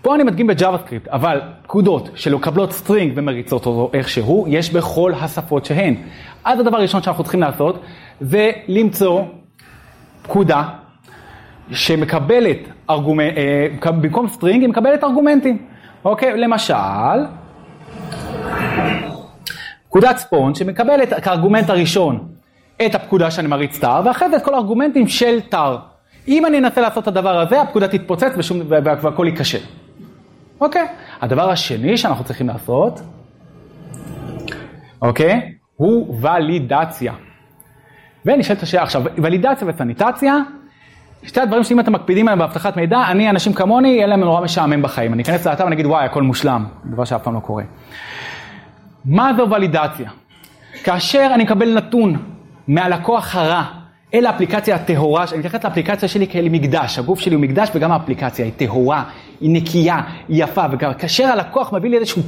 פה 0.01 0.15
אני 0.15 0.23
מדגים 0.23 0.47
ב-JavaScript, 0.47 1.07
אבל 1.07 1.41
פקודות 1.63 2.09
שמקבלות 2.15 2.71
string 2.71 3.11
ומריצות 3.15 3.65
אותו 3.65 3.91
איכשהו, 3.93 4.45
יש 4.49 4.73
בכל 4.73 5.13
השפות 5.21 5.65
שהן. 5.65 5.95
אז 6.43 6.59
הדבר 6.59 6.77
הראשון 6.77 7.01
שאנחנו 7.01 7.23
צריכים 7.23 7.41
לעשות, 7.41 7.81
זה 8.21 8.51
למצוא 8.67 9.23
פקודה 10.23 10.63
שמקבלת 11.71 12.57
ארגומנט, 12.89 13.37
אה, 13.37 13.91
במקום 13.91 14.27
string 14.27 14.61
היא 14.61 14.69
מקבלת 14.69 15.03
ארגומנטים. 15.03 15.74
אוקיי, 16.05 16.37
למשל, 16.37 17.25
פקודת 19.87 20.17
spawn 20.17 20.55
שמקבלת 20.55 21.13
כארגומנט 21.23 21.69
הראשון 21.69 22.27
את 22.85 22.95
הפקודה 22.95 23.31
שאני 23.31 23.47
מריץ 23.47 23.79
tar, 23.79 24.01
ואחרי 24.05 24.29
זה 24.29 24.37
את 24.37 24.43
כל 24.43 24.53
הארגומנטים 24.53 25.07
של 25.07 25.41
tar. 25.41 25.77
אם 26.27 26.45
אני 26.45 26.57
אנסה 26.57 26.81
לעשות 26.81 27.03
את 27.03 27.07
הדבר 27.07 27.39
הזה, 27.39 27.61
הפקודה 27.61 27.87
תתפוצץ 27.87 28.31
ושום, 28.37 28.61
והכל 28.67 29.25
ייכשל. 29.29 29.63
אוקיי? 30.61 30.87
הדבר 31.21 31.49
השני 31.49 31.97
שאנחנו 31.97 32.23
צריכים 32.25 32.47
לעשות, 32.47 33.01
אוקיי? 35.01 35.53
הוא 35.75 36.19
ולידציה. 36.21 37.13
ונשאלת 38.25 38.63
השאלה 38.63 38.83
עכשיו, 38.83 39.01
ולידציה 39.17 39.67
וסניטציה, 39.67 40.35
שתי 41.27 41.39
הדברים 41.41 41.63
שאם 41.63 41.79
אתם 41.79 41.93
מקפידים 41.93 42.27
עליהם 42.27 42.39
באבטחת 42.39 42.77
מידע, 42.77 43.03
אני, 43.07 43.29
אנשים 43.29 43.53
כמוני, 43.53 43.89
יהיה 43.89 44.07
להם 44.07 44.19
נורא 44.19 44.41
משעמם 44.41 44.81
בחיים. 44.81 45.13
אני 45.13 45.23
אכנס 45.23 45.47
לאתר 45.47 45.63
ואני 45.63 45.75
אגיד, 45.75 45.85
וואי, 45.85 46.05
הכל 46.05 46.23
מושלם, 46.23 46.65
דבר 46.85 47.05
שאף 47.05 47.23
פעם 47.23 47.33
לא 47.33 47.39
קורה. 47.39 47.63
מה 49.05 49.31
זו 49.37 49.49
ולידציה? 49.49 50.09
כאשר 50.83 51.31
אני 51.33 51.43
מקבל 51.43 51.73
נתון 51.77 52.17
מהלקוח 52.67 53.35
הרע 53.35 53.63
אל 54.13 54.25
האפליקציה 54.25 54.75
הטהורה, 54.75 55.25
אני 55.31 55.37
מתייחס 55.37 55.63
לאפליקציה 55.63 56.09
שלי 56.09 56.27
כאל 56.27 56.49
מקדש, 56.49 56.99
הגוף 56.99 57.19
שלי 57.19 57.35
הוא 57.35 57.41
מקדש 57.41 57.69
וגם 57.75 57.91
האפליקציה 57.91 58.45
היא 58.45 58.53
טהורה, 58.57 59.03
היא 59.41 59.49
נקייה, 59.53 60.01
היא 60.27 60.43
יפה, 60.43 60.65
וכאשר 60.71 61.25
הלקוח 61.25 61.73
מביא 61.73 61.89
לי 61.89 61.97
איזשהו 61.97 62.21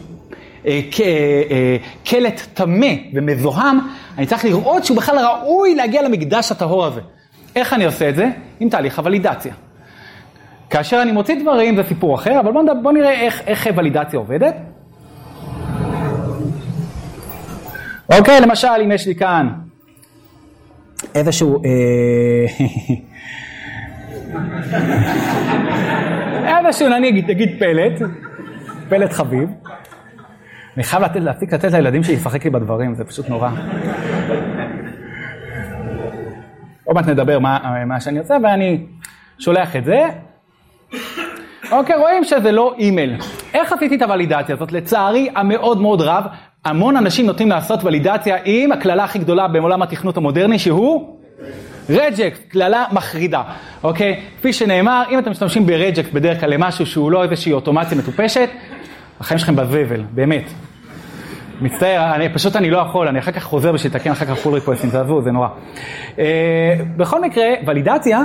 אה, 0.66 0.80
אה, 1.02 1.78
קלט 2.06 2.42
טמא 2.54 2.94
ומזוהם, 3.14 3.80
אני 4.18 4.26
צריך 4.26 4.46
לראות 4.46 4.86
שהוא 4.86 4.98
בכלל 4.98 5.20
ראוי 5.20 5.76
להגיע 5.76 6.02
למקדש 6.02 6.52
הטהור 6.52 6.86
הזה. 6.86 7.02
איך 7.56 7.74
אני 7.74 7.86
עושה 7.86 8.10
את 8.10 8.16
זה? 8.16 8.30
עם 8.60 8.70
תהליך 8.70 9.00
הוולידציה. 9.00 9.54
כאשר 10.70 11.02
אני 11.02 11.12
מוציא 11.12 11.42
דברים 11.42 11.76
זה 11.76 11.84
סיפור 11.84 12.16
אחר, 12.16 12.40
אבל 12.40 12.52
בואו 12.52 12.66
בוא 12.84 12.92
נראה 12.92 13.12
איך, 13.12 13.42
איך 13.48 13.68
ולידציה 13.76 14.20
עובדת. 14.20 14.56
אוקיי, 18.18 18.42
למשל, 18.42 18.68
אם 18.84 18.92
יש 18.92 19.08
לי 19.08 19.16
כאן 19.16 19.50
איזשהו... 21.16 21.64
אה, 21.66 22.46
איזשהו, 26.66 26.90
נגיד, 26.90 27.32
נגיד 27.32 27.60
פלט, 27.60 28.10
פלט 28.90 29.14
חביב. 29.14 29.50
אני 30.76 30.84
חייב 30.84 31.04
לתת, 31.04 31.16
להפסיק 31.16 31.54
לתת 31.54 31.72
לילדים 31.72 32.04
שלי 32.04 32.16
לשחק 32.16 32.44
לי 32.44 32.50
בדברים, 32.50 32.96
זה 32.96 33.04
פשוט 33.04 33.30
נורא. 33.30 33.50
עוד 36.88 36.96
מעט 36.96 37.08
נדבר 37.08 37.40
מה, 37.40 37.84
מה 37.86 38.00
שאני 38.00 38.20
עושה, 38.20 38.38
ואני 38.44 38.78
שולח 39.40 39.76
את 39.76 39.86
זה. 39.86 40.06
אוקיי, 41.72 41.96
רואים 41.98 42.24
שזה 42.24 42.52
לא 42.52 42.76
אימייל. 42.78 43.16
איך 43.54 43.74
עשיתי 43.74 43.96
את 43.96 44.02
הוולידציה 44.02 44.56
הזאת? 44.56 44.72
לצערי 44.72 45.30
המאוד 45.36 45.82
מאוד 45.82 46.02
רב, 46.02 46.24
המון 46.66 46.98
אנשים 46.98 47.26
נוטים 47.26 47.50
לעשות 47.50 47.84
ולידציה 47.84 48.38
עם 48.46 48.72
הקללה 48.72 49.04
הכי 49.04 49.20
גדולה 49.20 49.48
בעולם 49.48 49.82
התכנות 49.82 50.18
המודרני, 50.18 50.60
שהוא 50.60 51.18
רג'קט, 51.90 52.40
קללה 52.50 52.86
מחרידה, 52.92 53.44
אוקיי? 53.84 54.20
כפי 54.40 54.54
שנאמר, 54.54 55.04
אם 55.12 55.20
אתם 55.20 55.32
משתמשים 55.32 55.66
ברג'קט 55.66 56.14
בדרך 56.14 56.40
כלל 56.40 56.50
למשהו 56.50 56.86
שהוא 56.86 57.12
לא 57.12 57.24
איזושהי 57.24 57.54
אוטומציה 57.54 57.98
מטופשת, 57.98 58.50
החיים 59.20 59.38
שלכם 59.38 59.56
בזבל, 59.56 60.04
באמת. 60.12 60.44
מצטער, 61.62 62.16
אני, 62.16 62.34
פשוט 62.34 62.56
אני 62.56 62.70
לא 62.70 62.78
יכול, 62.78 63.08
אני 63.08 63.20
אחר 63.20 63.32
כך 63.32 63.44
חוזר 63.44 63.72
בשביל 63.72 63.92
לתקן 63.92 64.12
אחר 64.12 64.26
כך 64.26 64.36
pull 64.36 64.54
request 64.54 64.79
ים, 64.79 64.90
תעזבו, 64.90 65.22
זה 65.22 65.32
נורא. 65.32 65.48
אה, 66.20 66.76
בכל 66.98 67.22
מקרה, 67.22 67.46
ולידציה 67.68 68.22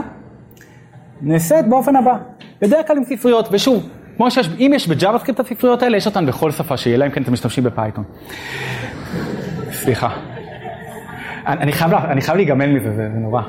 נעשית 1.22 1.68
באופן 1.68 1.96
הבא, 1.96 2.14
בדרך 2.60 2.86
כלל 2.86 2.96
עם 2.96 3.04
ספריות, 3.04 3.48
ושוב, 3.52 3.88
כמו 4.16 4.30
שיש, 4.30 4.48
אם 4.58 4.72
יש 4.74 4.88
ב-JavaScript 4.88 5.40
הספריות 5.40 5.82
האלה, 5.82 5.96
יש 5.96 6.06
אותן 6.06 6.26
בכל 6.26 6.50
שפה 6.50 6.76
שיהיה, 6.76 6.96
אלא 6.96 7.04
אם 7.04 7.10
כן 7.10 7.22
אתם 7.22 7.32
משתמשים 7.32 7.64
ב-Python. 7.64 8.04
סליחה. 9.72 10.08
אני, 11.46 11.60
אני, 11.60 11.72
חייב, 11.72 11.94
אני 11.94 12.20
חייב 12.20 12.36
להיגמל 12.36 12.66
מזה, 12.66 12.90
זה, 12.90 13.08
זה 13.12 13.18
נורא. 13.18 13.42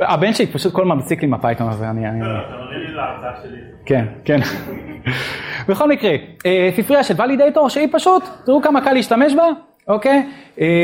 הבן 0.00 0.34
שלי 0.34 0.46
פשוט 0.46 0.72
כל 0.72 0.82
הזמן 0.82 0.96
מציק 0.96 1.22
לי 1.22 1.28
עם 1.28 1.34
ה-Python 1.34 1.68
הזה, 1.68 1.90
אני... 1.90 2.08
אני... 2.08 2.20
כן, 3.86 4.04
כן. 4.24 4.40
בכל 5.68 5.88
מקרה, 5.88 6.10
אה, 6.46 6.70
ספרייה 6.76 7.02
של 7.02 7.14
ולידייטור 7.18 7.68
שהיא 7.68 7.88
פשוט, 7.92 8.22
תראו 8.44 8.62
כמה 8.62 8.80
קל 8.80 8.92
להשתמש 8.92 9.34
בה, 9.34 9.46
אוקיי? 9.88 10.26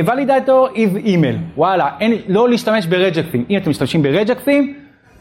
ולידייטור 0.06 0.68
is 0.74 1.06
email, 1.06 1.36
וואלה, 1.56 1.90
אין, 2.00 2.12
לא 2.28 2.48
להשתמש 2.48 2.86
ברג'קטים. 2.86 3.44
אם 3.50 3.56
אתם 3.56 3.70
משתמשים 3.70 4.02
ברג'קטים, 4.02 4.74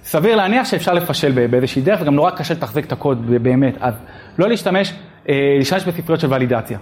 סביר 0.04 0.36
להניח 0.36 0.66
שאפשר 0.66 0.94
לפשל 0.94 1.48
באיזושהי 1.48 1.82
דרך, 1.82 2.02
וגם 2.02 2.16
נורא 2.16 2.32
קשה 2.32 2.54
לתחזק 2.54 2.86
את 2.86 2.92
הקוד 2.92 3.44
באמת, 3.44 3.74
אז 3.80 3.94
לא 4.40 4.50
להשתמש, 4.50 4.94
אה, 5.30 5.56
להשתמש 5.58 5.84
בספריות 5.84 6.20
של 6.20 6.34
ולידציה. 6.34 6.78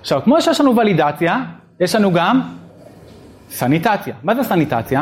עכשיו, 0.00 0.20
כמו 0.24 0.40
שיש 0.40 0.60
לנו 0.60 0.76
ולידציה, 0.76 1.42
יש 1.80 1.94
לנו 1.94 2.12
גם 2.12 2.40
סניטציה. 3.50 4.14
מה 4.22 4.34
זה 4.34 4.42
סניטציה? 4.42 5.00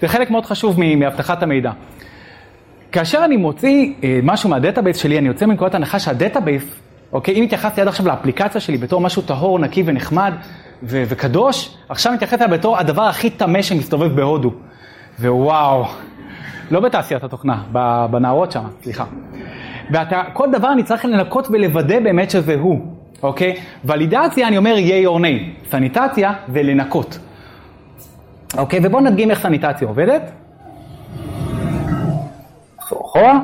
זה 0.00 0.08
חלק 0.08 0.30
מאוד 0.30 0.46
חשוב 0.46 0.80
מאבטחת 0.80 1.42
המידע. 1.42 1.70
כאשר 2.92 3.24
אני 3.24 3.36
מוציא 3.36 3.92
אה, 4.04 4.20
משהו 4.22 4.50
מה-database 4.50 4.96
שלי, 4.96 5.18
אני 5.18 5.28
יוצא 5.28 5.46
מנקודת 5.46 5.74
הנחה 5.74 5.98
שה-database, 5.98 6.64
אוקיי, 7.12 7.34
אם 7.34 7.42
התייחסתי 7.42 7.80
עד 7.80 7.88
עכשיו 7.88 8.06
לאפליקציה 8.06 8.60
שלי 8.60 8.78
בתור 8.78 9.00
משהו 9.00 9.22
טהור, 9.22 9.58
נקי 9.58 9.82
ונחמד 9.86 10.32
ו- 10.82 11.02
וקדוש, 11.08 11.76
עכשיו 11.88 12.12
אני 12.12 12.16
מתייחס 12.16 12.34
אליה 12.34 12.48
בתור 12.48 12.78
הדבר 12.78 13.02
הכי 13.02 13.30
טמא 13.30 13.62
שמסתובב 13.62 14.16
בהודו. 14.16 14.50
ווואו, 15.20 15.84
לא 16.70 16.80
בתעשיית 16.80 17.24
התוכנה, 17.24 17.62
בנהרות 18.10 18.52
שם, 18.52 18.64
סליחה. 18.82 19.04
וכל 19.90 20.50
דבר 20.52 20.72
אני 20.72 20.82
צריך 20.82 21.04
לנקות 21.04 21.48
ולוודא 21.50 22.00
באמת 22.00 22.30
שזה 22.30 22.54
הוא, 22.54 22.80
אוקיי? 23.22 23.56
ולידציה 23.84 24.48
אני 24.48 24.58
אומר 24.58 24.74
yay 24.76 25.06
or 25.06 25.20
nay, 25.20 25.70
סניטציה 25.70 26.32
זה 26.52 26.62
לנקות. 26.62 27.18
אוקיי, 28.58 28.80
ובואו 28.82 29.02
נדגים 29.02 29.30
איך 29.30 29.42
סניטציה 29.42 29.88
עובדת. 29.88 30.30
אחורה. 33.16 33.40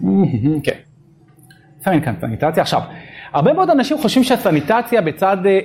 כן. 0.64 0.72
שמים 1.84 2.00
כאן 2.00 2.14
סניטציה. 2.20 2.62
עכשיו, 2.62 2.80
הרבה 3.32 3.52
מאוד 3.52 3.70
אנשים 3.70 3.98
חושבים 3.98 4.24
שהסניטציה 4.24 5.02
בצד 5.02 5.36
אה, 5.46 5.50
אה, 5.50 5.58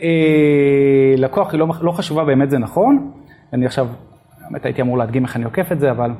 לקוח 1.17 1.51
היא 1.51 1.59
לא, 1.59 1.67
לא 1.81 1.91
חשובה, 1.91 2.23
באמת 2.23 2.49
זה 2.49 2.57
נכון. 2.57 3.11
אני 3.53 3.65
עכשיו, 3.65 3.87
באמת 4.49 4.65
הייתי 4.65 4.81
אמור 4.81 4.97
להדגים 4.97 5.25
איך 5.25 5.35
אני 5.35 5.45
עוקף 5.45 5.71
את 5.71 5.79
זה, 5.79 5.91
אבל 5.91 6.11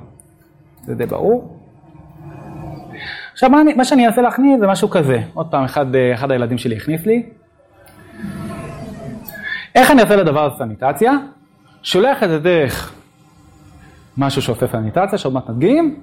זה 0.83 0.95
די 0.95 1.05
ברור. 1.05 1.57
עכשיו, 3.33 3.49
מה, 3.49 3.61
אני, 3.61 3.73
מה 3.73 3.85
שאני 3.85 4.07
אעשה 4.07 4.21
להכניס 4.21 4.59
זה 4.59 4.67
משהו 4.67 4.89
כזה. 4.89 5.21
עוד 5.33 5.51
פעם, 5.51 5.63
אחד, 5.63 5.95
אה, 5.95 6.13
אחד 6.13 6.31
הילדים 6.31 6.57
שלי 6.57 6.75
הכניס 6.75 7.05
לי. 7.05 7.23
איך 9.75 9.91
אני 9.91 10.01
עושה 10.01 10.15
לדבר 10.15 10.43
הזה 10.43 10.55
סניטציה? 10.57 11.11
שולח 11.83 12.23
את 12.23 12.29
זה 12.29 12.39
דרך 12.39 13.02
משהו 14.17 14.41
שעושה 14.41 14.67
סניטציה, 14.67 15.17
שעוד 15.17 15.33
מעט 15.33 15.49
נדגים, 15.49 15.99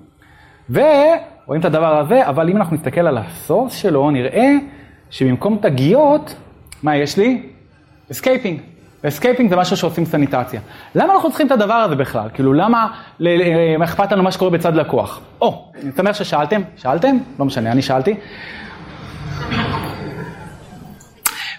ורואים 0.71 1.61
את 1.61 1.65
הדבר 1.65 1.99
הזה, 1.99 2.29
אבל 2.29 2.49
אם 2.49 2.57
אנחנו 2.57 2.77
נסתכל 2.77 3.07
על 3.07 3.19
ה 3.19 3.27
source 3.27 3.75
שלו, 3.75 4.11
נראה 4.11 4.53
שבמקום 5.11 5.59
תגיות, 5.63 6.35
מה 6.83 6.97
יש 6.97 7.17
לי? 7.17 7.43
escaping. 8.11 8.61
escaping 9.09 9.51
זה 9.51 9.57
משהו 9.57 9.77
שעושים 9.77 10.05
סניטציה. 10.05 10.61
למה 10.95 11.15
אנחנו 11.15 11.29
צריכים 11.29 11.47
את 11.47 11.53
הדבר 11.53 11.75
הזה 11.75 11.97
בכלל? 11.97 12.29
כאילו, 12.35 12.53
למה 12.53 12.87
אכפת 13.85 14.13
לנו 14.13 14.23
מה 14.23 14.33
שקורה 14.33 14.51
בצד 14.51 14.75
לקוח? 14.75 15.21
או, 15.41 15.73
אני 15.83 15.93
שמח 15.97 16.13
ששאלתם, 16.17 16.63
שאלתם? 16.77 17.17
לא 17.39 17.45
משנה, 17.45 17.73
אני 17.73 17.83
שאלתי. 17.83 18.15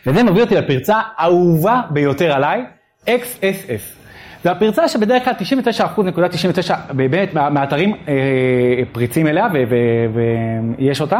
וזה 0.07 0.23
מביא 0.23 0.41
אותי 0.41 0.55
לפרצה 0.55 1.01
האהובה 1.17 1.81
ביותר 1.89 2.31
עליי, 2.31 2.65
XSS. 3.07 4.00
זו 4.43 4.49
הפרצה 4.49 4.87
שבדרך 4.87 5.25
כלל 5.25 5.33
99.99 5.33 6.73
באמת 6.93 7.33
מהאתרים 7.33 7.93
אה, 8.07 8.13
פריצים 8.91 9.27
אליה 9.27 9.47
ויש 10.77 11.01
אותה, 11.01 11.19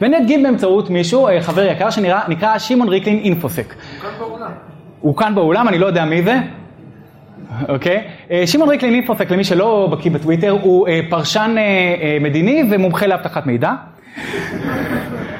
ונדגים 0.00 0.42
באמצעות 0.42 0.90
מישהו, 0.90 1.28
אה, 1.28 1.42
חבר 1.42 1.62
יקר 1.62 1.90
שנקרא 1.90 2.58
שמעון 2.58 2.88
ריקלין 2.88 3.18
אינפוסק. 3.18 3.74
הוא 3.74 4.00
כאן 4.02 4.10
באולם. 4.18 4.50
הוא 5.00 5.16
כאן 5.16 5.34
באולם, 5.34 5.68
אני 5.68 5.78
לא 5.78 5.86
יודע 5.86 6.04
מי 6.04 6.22
זה. 6.22 6.38
אוקיי? 7.68 8.04
אה, 8.30 8.46
שמעון 8.46 8.68
ריקלין 8.68 8.94
אינפוסק, 8.94 9.30
למי 9.30 9.44
שלא 9.44 9.88
בקיא 9.92 10.10
בטוויטר, 10.10 10.50
הוא 10.50 10.88
אה, 10.88 11.00
פרשן 11.10 11.54
אה, 11.58 12.18
מדיני 12.20 12.62
ומומחה 12.70 13.06
לאבטחת 13.06 13.46
מידע. 13.46 13.72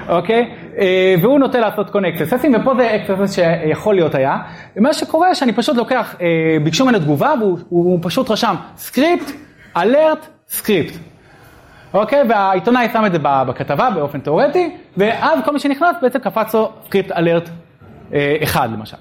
אוקיי? 0.09 0.51
אה, 0.79 1.15
והוא 1.23 1.39
נוטה 1.39 1.61
לעשות 1.61 1.91
כל 1.91 2.01
מיני 2.01 2.17
XSS 2.17 2.36
ים, 2.36 2.55
ופה 2.55 2.75
זה 2.75 2.97
XSS 2.97 3.35
שיכול 3.35 3.95
להיות 3.95 4.15
היה. 4.15 4.39
ומה 4.77 4.93
שקורה 4.93 5.35
שאני 5.35 5.53
פשוט 5.53 5.77
לוקח, 5.77 6.15
אה, 6.21 6.27
ביקשו 6.65 6.85
ממנו 6.85 6.99
תגובה, 6.99 7.35
והוא 7.41 7.99
פשוט 8.03 8.31
רשם 8.31 8.55
script, 8.77 9.33
alert, 9.77 10.27
script. 10.49 10.95
אוקיי? 11.95 12.23
והעיתונאי 12.29 12.89
שם 12.93 13.07
את 13.07 13.13
זה 13.13 13.19
בכתבה 13.23 13.91
באופן 13.91 14.21
תיאורטי, 14.21 14.77
ואז 14.97 15.39
כל 15.45 15.53
מי 15.53 15.59
שנכנס 15.59 15.97
בעצם 16.03 16.19
קפץ 16.19 16.55
לו 16.55 16.73
script 16.85 17.13
alert 17.13 17.49
אה, 18.15 18.37
אחד 18.43 18.69
למשל. 18.73 18.97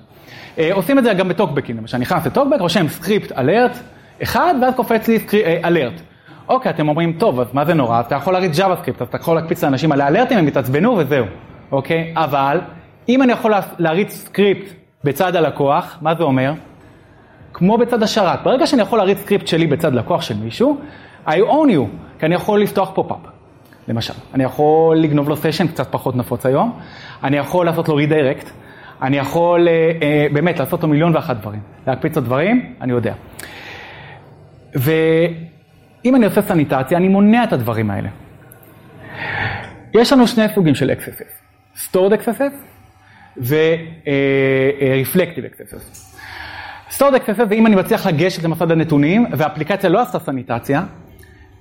עושים 0.71 0.99
את 0.99 1.03
זה 1.03 1.13
גם 1.13 1.29
בטוקבקים, 1.29 1.77
למשל, 1.77 1.97
נכנס 1.97 2.25
לטוקבק, 2.25 2.59
רושם 2.59 2.87
script 2.87 3.31
alert 3.31 3.71
אחד, 4.23 4.53
ואז 4.61 4.75
קופץ 4.75 5.07
לי 5.07 5.19
alert. 5.65 5.93
אוקיי, 6.49 6.69
אתם 6.71 6.89
אומרים, 6.89 7.13
טוב, 7.13 7.39
אז 7.39 7.47
מה 7.53 7.65
זה 7.65 7.73
נורא? 7.73 7.99
אתה 7.99 8.15
יכול 8.15 8.33
להריץ 8.33 8.59
JavaScript, 8.59 9.03
אתה 9.03 9.17
יכול 9.17 9.35
להקפיץ 9.35 9.63
לאנשים 9.63 9.91
על 9.91 10.01
ה 10.01 10.05
alert 10.05 10.25
ים, 10.25 10.37
הם 10.37 10.47
יתעצבנו 10.47 10.97
וזהו, 10.97 11.25
אוקיי? 11.71 12.13
אבל 12.15 12.61
אם 13.09 13.21
אני 13.21 13.31
יכול 13.31 13.51
לה- 13.51 13.59
להריץ 13.79 14.11
סקריפט 14.13 14.73
בצד 15.03 15.35
הלקוח, 15.35 15.97
מה 16.01 16.15
זה 16.15 16.23
אומר? 16.23 16.53
כמו 17.53 17.77
בצד 17.77 18.03
השרת. 18.03 18.43
ברגע 18.43 18.67
שאני 18.67 18.81
יכול 18.81 18.99
להריץ 18.99 19.17
סקריפט 19.17 19.47
שלי 19.47 19.67
בצד 19.67 19.93
לקוח 19.93 20.21
של 20.21 20.37
מישהו, 20.37 20.77
I 21.27 21.29
own 21.31 21.69
you, 21.69 21.81
כי 22.19 22.25
אני 22.25 22.35
יכול 22.35 22.61
לפתוח 22.61 22.91
pop-up, 22.95 23.17
למשל. 23.87 24.13
אני 24.33 24.43
יכול 24.43 24.97
לגנוב 24.97 25.29
לו 25.29 25.35
session, 25.37 25.67
קצת 25.67 25.87
פחות 25.91 26.15
נפוץ 26.15 26.45
היום. 26.45 26.79
אני 27.23 27.37
יכול 27.37 27.65
לעשות 27.65 27.89
לו 27.89 27.95
redirect. 27.95 28.49
אני 29.01 29.17
יכול 29.17 29.67
אה, 29.67 29.73
אה, 30.01 30.27
באמת 30.33 30.59
לעשות 30.59 30.83
לו 30.83 30.89
מיליון 30.89 31.15
ואחת 31.15 31.37
דברים. 31.37 31.59
להקפיץ 31.87 32.15
לו 32.15 32.21
דברים, 32.21 32.73
אני 32.81 32.91
יודע. 32.91 33.13
ואם 34.75 36.15
אני 36.15 36.25
עושה 36.25 36.41
סניטציה, 36.41 36.97
אני 36.97 37.07
מונע 37.07 37.43
את 37.43 37.53
הדברים 37.53 37.91
האלה. 37.91 38.09
יש 39.93 40.13
לנו 40.13 40.27
שני 40.27 40.45
סוגים 40.55 40.75
של 40.75 40.91
XSS, 40.91 41.44
stored 41.75 42.13
XSS 42.25 42.53
ו-reflective 43.37 43.65
XSS. 45.53 45.83
stored 46.89 47.15
XSS 47.27 47.45
זה 47.49 47.55
אם 47.55 47.67
אני 47.67 47.75
מצליח 47.75 48.07
לגשת 48.07 48.43
למסד 48.43 48.71
הנתונים 48.71 49.25
והאפליקציה 49.31 49.89
לא 49.89 50.01
עשתה 50.01 50.19
סניטציה, 50.19 50.83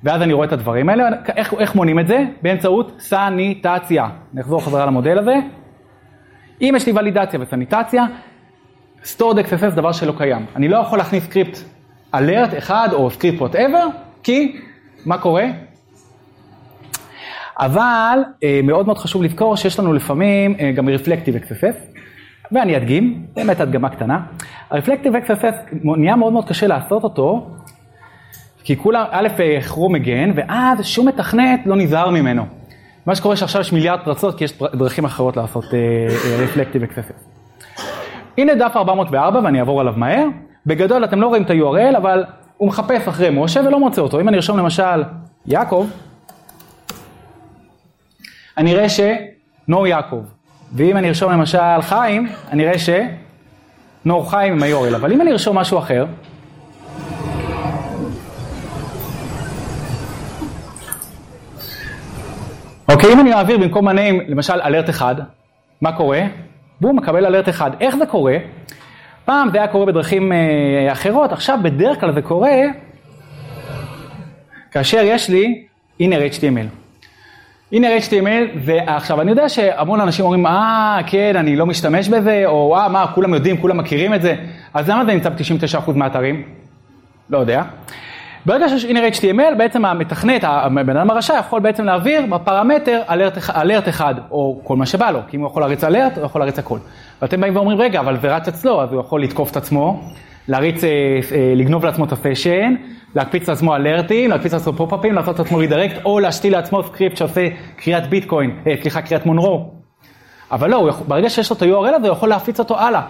ואז 0.02 0.22
אני 0.22 0.32
רואה 0.32 0.46
את 0.46 0.52
הדברים 0.52 0.88
האלה, 0.88 1.08
איך, 1.36 1.54
איך 1.54 1.74
מונים 1.74 1.98
את 1.98 2.08
זה? 2.08 2.24
באמצעות 2.42 2.96
סניטציה. 2.98 4.08
נחזור 4.34 4.64
חזרה 4.64 4.86
למודל 4.86 5.18
הזה. 5.18 5.34
אם 6.60 6.72
יש 6.76 6.86
לי 6.86 6.92
ולידציה 6.92 7.40
וסניטציה, 7.40 8.04
stored 9.04 9.38
XSS 9.48 9.56
זה 9.58 9.70
דבר 9.70 9.92
שלא 9.92 10.14
קיים. 10.18 10.46
אני 10.56 10.68
לא 10.68 10.76
יכול 10.76 10.98
להכניס 10.98 11.24
script 11.24 11.58
alert 12.14 12.58
אחד 12.58 12.88
או 12.92 13.10
script 13.10 13.40
whatever, 13.40 13.84
כי 14.22 14.60
מה 15.06 15.18
קורה? 15.18 15.44
אבל 17.58 18.18
אה, 18.44 18.60
מאוד 18.64 18.86
מאוד 18.86 18.98
חשוב 18.98 19.22
לזכור 19.22 19.56
שיש 19.56 19.78
לנו 19.78 19.92
לפעמים 19.92 20.56
אה, 20.60 20.72
גם 20.72 20.88
reflective 20.88 21.36
XSS, 21.36 21.98
ואני 22.52 22.76
אדגים, 22.76 23.26
באמת 23.34 23.60
הדגמה 23.60 23.88
קטנה. 23.88 24.20
ה 24.70 24.74
reflective 24.74 25.12
XSS 25.16 25.54
נהיה 25.72 26.16
מאוד 26.16 26.32
מאוד 26.32 26.48
קשה 26.48 26.66
לעשות 26.66 27.04
אותו, 27.04 27.50
כי 28.64 28.76
כרום, 28.76 29.04
א', 29.10 29.28
כרום 29.38 29.88
מגן, 29.88 30.30
ואז 30.34 30.86
שום 30.86 31.08
מתכנת 31.08 31.60
לא 31.66 31.76
נזהר 31.76 32.10
ממנו. 32.10 32.46
מה 33.06 33.14
שקורה 33.14 33.36
שעכשיו 33.36 33.60
יש 33.60 33.72
מיליארד 33.72 34.00
פרצות, 34.04 34.38
כי 34.38 34.44
יש 34.44 34.58
דרכים 34.62 35.04
אחרות 35.04 35.36
לעשות 35.36 35.64
רפלקטיב 36.38 36.82
XSS. 36.82 37.34
הנה 38.38 38.54
דף 38.54 38.72
404 38.76 39.40
ואני 39.44 39.60
אעבור 39.60 39.80
עליו 39.80 39.94
מהר. 39.96 40.26
בגדול 40.66 41.04
אתם 41.04 41.20
לא 41.20 41.26
רואים 41.26 41.42
את 41.42 41.50
ה-URL, 41.50 41.96
אבל 41.96 42.24
הוא 42.56 42.68
מחפש 42.68 43.08
אחרי 43.08 43.30
משה 43.32 43.60
ולא 43.60 43.80
מוצא 43.80 44.02
אותו. 44.02 44.20
אם 44.20 44.28
אני 44.28 44.36
ארשום 44.36 44.58
למשל 44.58 45.02
יעקב, 45.46 45.86
אני 48.58 48.74
אראה 48.74 48.88
ש-No 48.88 49.86
יעקב. 49.86 50.22
ואם 50.72 50.96
אני 50.96 51.08
ארשום 51.08 51.32
למשל 51.32 51.80
חיים, 51.80 52.28
אני 52.50 52.66
אראה 52.66 52.78
ש-No 52.78 54.22
חיים 54.26 54.52
עם 54.52 54.62
ה-URL. 54.62 54.96
אבל 54.96 55.12
אם 55.12 55.20
אני 55.20 55.32
ארשום 55.32 55.58
משהו 55.58 55.78
אחר, 55.78 56.06
אוקיי, 62.92 63.12
אם 63.12 63.20
אני 63.20 63.30
מעביר 63.30 63.58
במקום 63.58 63.88
הנעים, 63.88 64.20
למשל 64.28 64.60
אלרט 64.60 64.90
אחד, 64.90 65.14
מה 65.80 65.96
קורה? 65.96 66.20
בום, 66.80 66.96
מקבל 66.96 67.26
אלרט 67.26 67.48
אחד. 67.48 67.70
איך 67.80 67.96
זה 67.96 68.06
קורה? 68.06 68.36
פעם 69.24 69.50
זה 69.50 69.58
היה 69.58 69.68
קורה 69.68 69.86
בדרכים 69.86 70.32
אה, 70.32 70.92
אחרות, 70.92 71.32
עכשיו 71.32 71.58
בדרך 71.62 72.00
כלל 72.00 72.12
זה 72.14 72.22
קורה 72.22 72.56
כאשר 74.70 75.00
יש 75.04 75.30
לי 75.30 75.66
inner 76.00 76.34
HTML. 76.38 76.83
Inner 77.74 78.08
HTML, 78.08 78.58
ועכשיו 78.64 79.20
אני 79.20 79.30
יודע 79.30 79.48
שהמון 79.48 80.00
אנשים 80.00 80.24
אומרים, 80.24 80.46
אה, 80.46 80.98
כן, 81.06 81.36
אני 81.36 81.56
לא 81.56 81.66
משתמש 81.66 82.08
בזה, 82.08 82.42
או 82.46 82.76
אה, 82.76 82.88
מה, 82.88 83.06
כולם 83.14 83.34
יודעים, 83.34 83.56
כולם 83.56 83.76
מכירים 83.76 84.14
את 84.14 84.22
זה, 84.22 84.34
אז 84.74 84.88
למה 84.88 85.04
זה 85.04 85.14
נמצא 85.14 85.28
ב-99% 85.28 85.92
מהאתרים? 85.94 86.42
לא 87.30 87.38
יודע. 87.38 87.62
ברגע 88.46 88.68
שיש 88.68 88.84
inner 88.84 89.18
HTML, 89.18 89.54
בעצם 89.58 89.84
המתכנת, 89.84 90.44
הבן 90.44 90.96
אדם 90.96 91.10
הרשע, 91.10 91.34
יכול 91.38 91.60
בעצם 91.60 91.84
להעביר 91.84 92.26
בפרמטר 92.26 93.02
alert, 93.10 93.38
alert 93.56 93.88
אחד, 93.88 94.14
או 94.30 94.60
כל 94.64 94.76
מה 94.76 94.86
שבא 94.86 95.10
לו, 95.10 95.18
כי 95.28 95.36
אם 95.36 95.42
הוא 95.42 95.50
יכול 95.50 95.62
להריץ 95.62 95.84
alert, 95.84 96.18
הוא 96.18 96.24
יכול 96.24 96.40
להריץ 96.40 96.58
הכל. 96.58 96.78
ואתם 97.22 97.40
באים 97.40 97.56
ואומרים, 97.56 97.78
רגע, 97.78 98.00
אבל 98.00 98.16
זה 98.20 98.36
רץ 98.36 98.48
אצלו, 98.48 98.82
אז 98.82 98.92
הוא 98.92 99.00
יכול 99.00 99.22
לתקוף 99.22 99.50
את 99.50 99.56
עצמו, 99.56 100.00
להריץ, 100.48 100.84
אה, 100.84 100.90
אה, 101.32 101.52
לגנוב 101.56 101.84
לעצמו 101.84 102.04
את 102.04 102.12
ה 102.12 102.19
session, 102.19 102.74
להקפיץ 103.14 103.48
לעצמו 103.48 103.74
alert 103.74 104.09
ים, 104.09 104.30
להקפיץ 104.30 104.52
לעצמו 104.52 104.72
pop-up 104.72 105.00
ים, 105.00 105.14
לעשות 105.14 105.38
לעצמו 105.38 105.58
redirect, 105.58 106.04
או 106.04 106.20
להשתיל 106.20 106.52
לעצמו 106.52 106.82
סקריפט 106.82 107.16
שעושה 107.16 107.48
כריית 107.76 108.06
ביטקוין, 108.06 108.50
אה, 108.66 108.74
סליחה, 108.82 109.02
כריית 109.02 109.26
מונרו. 109.26 109.70
אבל 110.52 110.70
לא, 110.70 110.86
יכול, 110.88 111.06
ברגע 111.06 111.30
שיש 111.30 111.50
לו 111.50 111.56
את 111.56 111.62
ה-URL 111.62 111.96
הזה, 111.96 112.08
הוא 112.08 112.16
יכול 112.16 112.28
להפיץ 112.28 112.58
אותו 112.58 112.78
הלאה. 112.78 113.02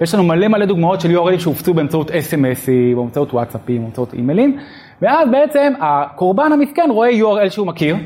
ויש 0.00 0.14
לנו 0.14 0.24
מלא 0.24 0.48
מלא 0.48 0.66
דוגמאות 0.66 1.00
של 1.00 1.18
URLים 1.18 1.38
שהופצו 1.38 1.74
באמצעות 1.74 2.10
SMSים, 2.10 2.96
באמצעות 2.96 3.34
וואטסאפים, 3.34 3.82
באמצעות 3.82 4.14
אימיילים, 4.14 4.58
ואז 5.02 5.28
בעצם 5.30 5.72
הקורבן 5.80 6.52
המסכן 6.52 6.88
רואה 6.90 7.10
URL 7.10 7.50
שהוא 7.50 7.66
מכיר, 7.66 7.96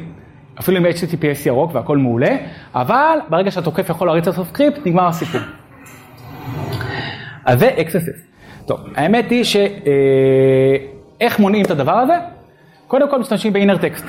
אפילו 0.61 0.77
עם 0.77 0.87
HTTPS 0.87 1.47
ירוק 1.47 1.75
והכל 1.75 1.97
מעולה, 1.97 2.37
אבל 2.75 3.19
ברגע 3.29 3.51
שהתוקף 3.51 3.91
יכול 3.91 4.07
להריץ 4.07 4.27
לעשות 4.27 4.47
סקריפט, 4.47 4.87
נגמר 4.87 5.07
הסיפור. 5.07 5.41
אז 7.45 7.59
זה 7.59 7.71
XSS. 7.79 8.67
טוב, 8.67 8.81
האמת 8.95 9.31
היא 9.31 9.45
ש... 9.45 9.57
אה, 9.57 10.96
איך 11.21 11.39
מונעים 11.39 11.65
את 11.65 11.71
הדבר 11.71 11.93
הזה? 11.93 12.15
קודם 12.87 13.11
כל 13.11 13.19
משתמשים 13.19 13.53
ב-inner 13.53 13.81
text. 13.81 14.05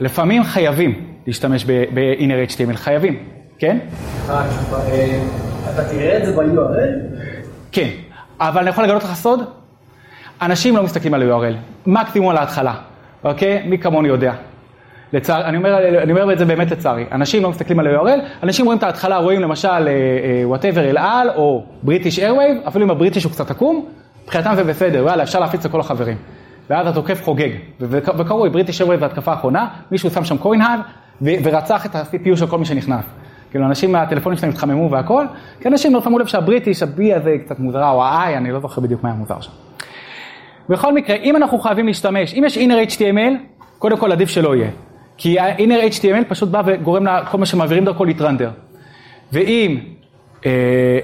לפעמים 0.00 0.44
חייבים 0.44 1.04
להשתמש 1.26 1.64
ב-inner 1.64 2.50
HTML, 2.52 2.76
חייבים, 2.76 3.18
כן? 3.58 3.78
אתה 5.74 5.84
תראה 5.90 6.16
את 6.16 6.26
זה 6.26 6.36
ב-URL? 6.36 7.18
כן, 7.72 7.88
אבל 8.40 8.60
אני 8.60 8.70
יכול 8.70 8.84
לגלות 8.84 9.04
לך 9.04 9.14
סוד? 9.14 9.40
אנשים 10.42 10.76
לא 10.76 10.82
מסתכלים 10.82 11.14
על 11.14 11.22
ה-URL, 11.22 11.54
מקסימום 11.86 12.28
על 12.30 12.36
ההתחלה, 12.36 12.74
אוקיי? 13.24 13.62
מי 13.66 13.78
כמוני 13.78 14.08
יודע. 14.08 14.32
לצער, 15.12 15.44
אני 15.44 15.56
אומר, 15.56 16.02
אני 16.02 16.12
אומר 16.12 16.32
את 16.32 16.38
זה 16.38 16.44
באמת 16.44 16.70
לצערי, 16.70 17.04
אנשים 17.12 17.42
לא 17.42 17.50
מסתכלים 17.50 17.78
על 17.78 17.86
ה-URL, 17.86 18.20
אנשים 18.42 18.64
רואים 18.64 18.78
את 18.78 18.82
ההתחלה, 18.82 19.16
רואים 19.16 19.40
למשל 19.40 19.88
whatever 20.44 20.90
אל 20.90 20.98
על 20.98 21.30
או 21.30 21.64
British 21.82 22.18
Airways, 22.18 22.56
אפילו 22.68 22.84
אם 22.84 22.90
ה 22.90 22.94
British 22.94 23.24
הוא 23.24 23.32
קצת 23.32 23.50
עקום, 23.50 23.86
מבחינתם 24.30 24.54
זה 24.54 24.64
בסדר, 24.64 25.06
יאללה, 25.06 25.22
אפשר 25.22 25.40
להפיץ 25.40 25.66
לכל 25.66 25.80
החברים. 25.80 26.16
ואז 26.70 26.86
התוקף 26.86 27.22
חוגג, 27.24 27.48
וקראו, 27.80 28.50
British 28.50 28.80
Airways 28.80 29.00
בהתקפה 29.00 29.30
האחרונה, 29.30 29.68
מישהו 29.90 30.10
שם 30.10 30.24
שם 30.24 30.38
Coinhive 30.38 30.80
ורצח 31.22 31.86
את 31.86 31.94
ה-CPU 31.94 32.36
של 32.36 32.46
כל 32.46 32.58
מי 32.58 32.64
שנכנס. 32.64 33.04
כאילו 33.50 33.66
אנשים 33.66 33.92
מהטלפונים 33.92 34.38
שלהם 34.38 34.52
התחממו 34.52 34.90
והכל, 34.90 35.26
כי 35.60 35.68
אנשים 35.68 35.94
לא 35.94 36.00
שמו 36.00 36.18
לב 36.18 36.26
שהבריטיש, 36.26 36.82
ה-B 36.82 37.16
הזה 37.16 37.36
קצת 37.44 37.58
מוזרה, 37.58 37.90
או 37.90 38.04
ה-I, 38.04 38.36
אני 38.36 38.52
לא 38.52 38.60
זוכר 38.60 38.80
בדיוק 38.80 39.02
מה 39.02 39.08
היה 39.08 39.18
מוזר 39.18 39.40
שם. 39.40 39.50
בכל 40.68 40.94
מקרה, 40.94 41.16
אם 41.16 41.36
אנחנו 41.36 41.58
חייבים 41.58 41.86
להשתמש, 41.86 42.34
אם 42.34 42.44
יש 42.46 42.58
inner 42.58 42.90
HTML, 42.90 43.62
קודם 43.78 43.96
כל 43.96 44.12
עדיף 44.12 44.28
שלא 44.28 44.56
יהיה. 44.56 44.70
כי 45.16 45.38
ה-inner 45.38 45.98
HTML 45.98 46.24
פשוט 46.28 46.48
בא 46.48 46.62
וגורם 46.66 47.06
לכל 47.06 47.38
מה 47.38 47.46
שמעבירים 47.46 47.84
דרכו 47.84 48.04
להתרנדר. 48.04 48.50
ואם 49.32 49.80
אה, 50.46 50.50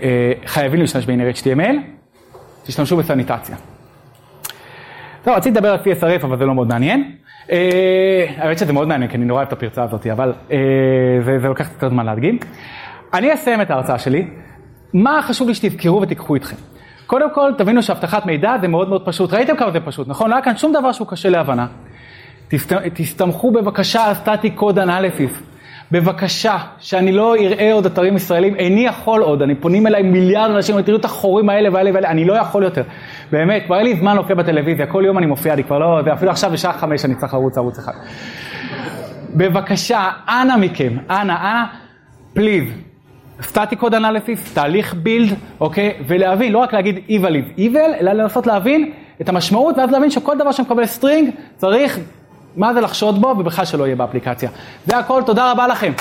אה, 0.03 0.33
חייבים 0.47 0.81
להשתמש 0.81 1.07
ב-inner 1.07 1.41
HTML, 1.41 1.96
תשתמשו 2.67 2.97
בסניטציה. 2.97 3.57
טוב, 5.25 5.35
רציתי 5.35 5.59
לדבר 5.59 5.69
על 5.69 5.79
CSRF, 5.79 6.25
אבל 6.25 6.39
זה 6.39 6.45
לא 6.45 6.55
מאוד 6.55 6.69
מעניין. 6.69 7.13
אה, 7.53 8.27
האמת 8.37 8.59
שזה 8.59 8.73
מאוד 8.73 8.89
מעניין, 8.89 9.11
כי 9.11 9.17
אני 9.17 9.25
נורא 9.25 9.39
אוהב 9.39 9.49
את 9.49 9.53
הפרצה 9.53 9.83
הזאת, 9.83 10.07
אבל 10.07 10.33
אה, 10.51 10.57
זה, 11.25 11.49
לוקח 11.49 11.69
קצת 11.69 11.89
זמן 11.91 12.07
להדגים. 12.07 12.39
אני 13.15 13.35
אסיים 13.35 13.63
את 13.63 13.71
ההרצאה 13.71 13.99
שלי. 13.99 14.29
מה 14.95 15.21
חשוב 15.23 15.49
לי 15.49 15.55
שתזכרו 15.55 16.03
ותיקחו 16.03 16.35
איתכם? 16.35 16.57
קודם 17.07 17.35
כל, 17.35 17.53
תבינו 17.59 17.83
שאבטחת 17.83 18.27
מידע 18.27 18.59
זה 18.61 18.69
מאוד 18.69 18.89
מאוד 18.89 19.07
פשוט. 19.07 19.33
ראיתם 19.33 19.57
כמה 19.57 19.71
זה 19.71 19.81
פשוט, 19.81 20.09
נכון? 20.09 20.31
לא 20.31 20.35
היה 20.35 20.45
כאן 20.45 20.57
שום 20.57 20.73
דבר 20.73 20.93
שהוא 20.93 21.09
קשה 21.09 21.29
להבנה. 21.29 21.67
תסת... 22.49 22.73
תסתמכו 22.95 23.51
בבקשה 23.51 24.05
על 24.05 24.15
סטטיק 24.15 24.55
קוד 24.55 24.79
אנליסיס. 24.79 25.43
בבקשה, 25.93 26.59
שאני 26.79 27.13
לא 27.13 27.37
אראה 27.37 27.73
עוד 27.73 27.87
אתרים 27.87 28.17
ישראלים, 28.17 28.55
איני 28.55 28.87
יכול 28.87 29.23
עוד, 29.23 29.43
אני 29.43 29.55
פונים 29.55 29.87
אליי 29.87 30.03
מיליארד 30.03 30.51
אנשים, 30.51 30.83
תראו 30.83 30.99
את 30.99 31.05
החורים 31.05 31.49
האלה 31.49 31.69
והאלה 31.73 31.91
והאלה, 31.93 32.11
אני 32.11 32.25
לא 32.25 32.35
יכול 32.35 32.65
יותר. 32.65 32.83
באמת, 33.33 33.63
כבר 33.67 33.77
אין 33.77 33.85
לי 33.85 33.97
זמן 33.97 34.15
להופיע 34.15 34.37
בטלוויזיה, 34.37 34.87
כל 34.87 35.03
יום 35.07 35.19
אני 35.19 35.27
מופיע, 35.27 35.55
אני 35.55 35.65
כבר 35.65 35.79
לא, 35.79 36.01
אפילו 36.13 36.31
עכשיו 36.31 36.51
בשעה 36.51 36.73
חמש 36.73 37.05
אני 37.05 37.15
צריך 37.15 37.35
לרוץ 37.35 37.59
ערוץ 37.59 37.79
אחד. 37.79 37.93
בבקשה, 39.35 40.11
אנא 40.29 40.57
מכם, 40.57 40.97
אנא, 41.11 41.33
אנא, 41.33 41.65
please, 42.35 42.65
static 43.43 43.79
code 43.79 43.95
analysis, 43.95 44.55
תהליך 44.55 44.95
build, 44.95 45.35
אוקיי? 45.61 45.95
ולהבין, 46.07 46.53
לא 46.53 46.59
רק 46.59 46.73
להגיד 46.73 46.97
evil 47.09 47.59
is 47.59 47.59
evil, 47.59 48.01
אלא 48.01 48.13
לנסות 48.13 48.47
להבין 48.47 48.93
את 49.21 49.29
המשמעות, 49.29 49.79
ואז 49.79 49.91
להבין 49.91 50.11
שכל 50.11 50.39
דבר 50.39 50.53
שמקבל 50.53 50.87
string, 50.87 51.31
צריך, 51.57 51.99
מה 52.57 52.75
זה 52.75 52.81
לחשוד 52.81 53.21
בו, 53.21 53.35
ובכלל 53.39 53.65
שלא 53.65 53.85
יהיה 53.85 53.97
באפליקציה. 53.97 54.51
זה 54.87 54.99
הכל, 54.99 55.23
תודה 55.27 55.53
רבה 55.53 55.67
לכם. 55.67 55.93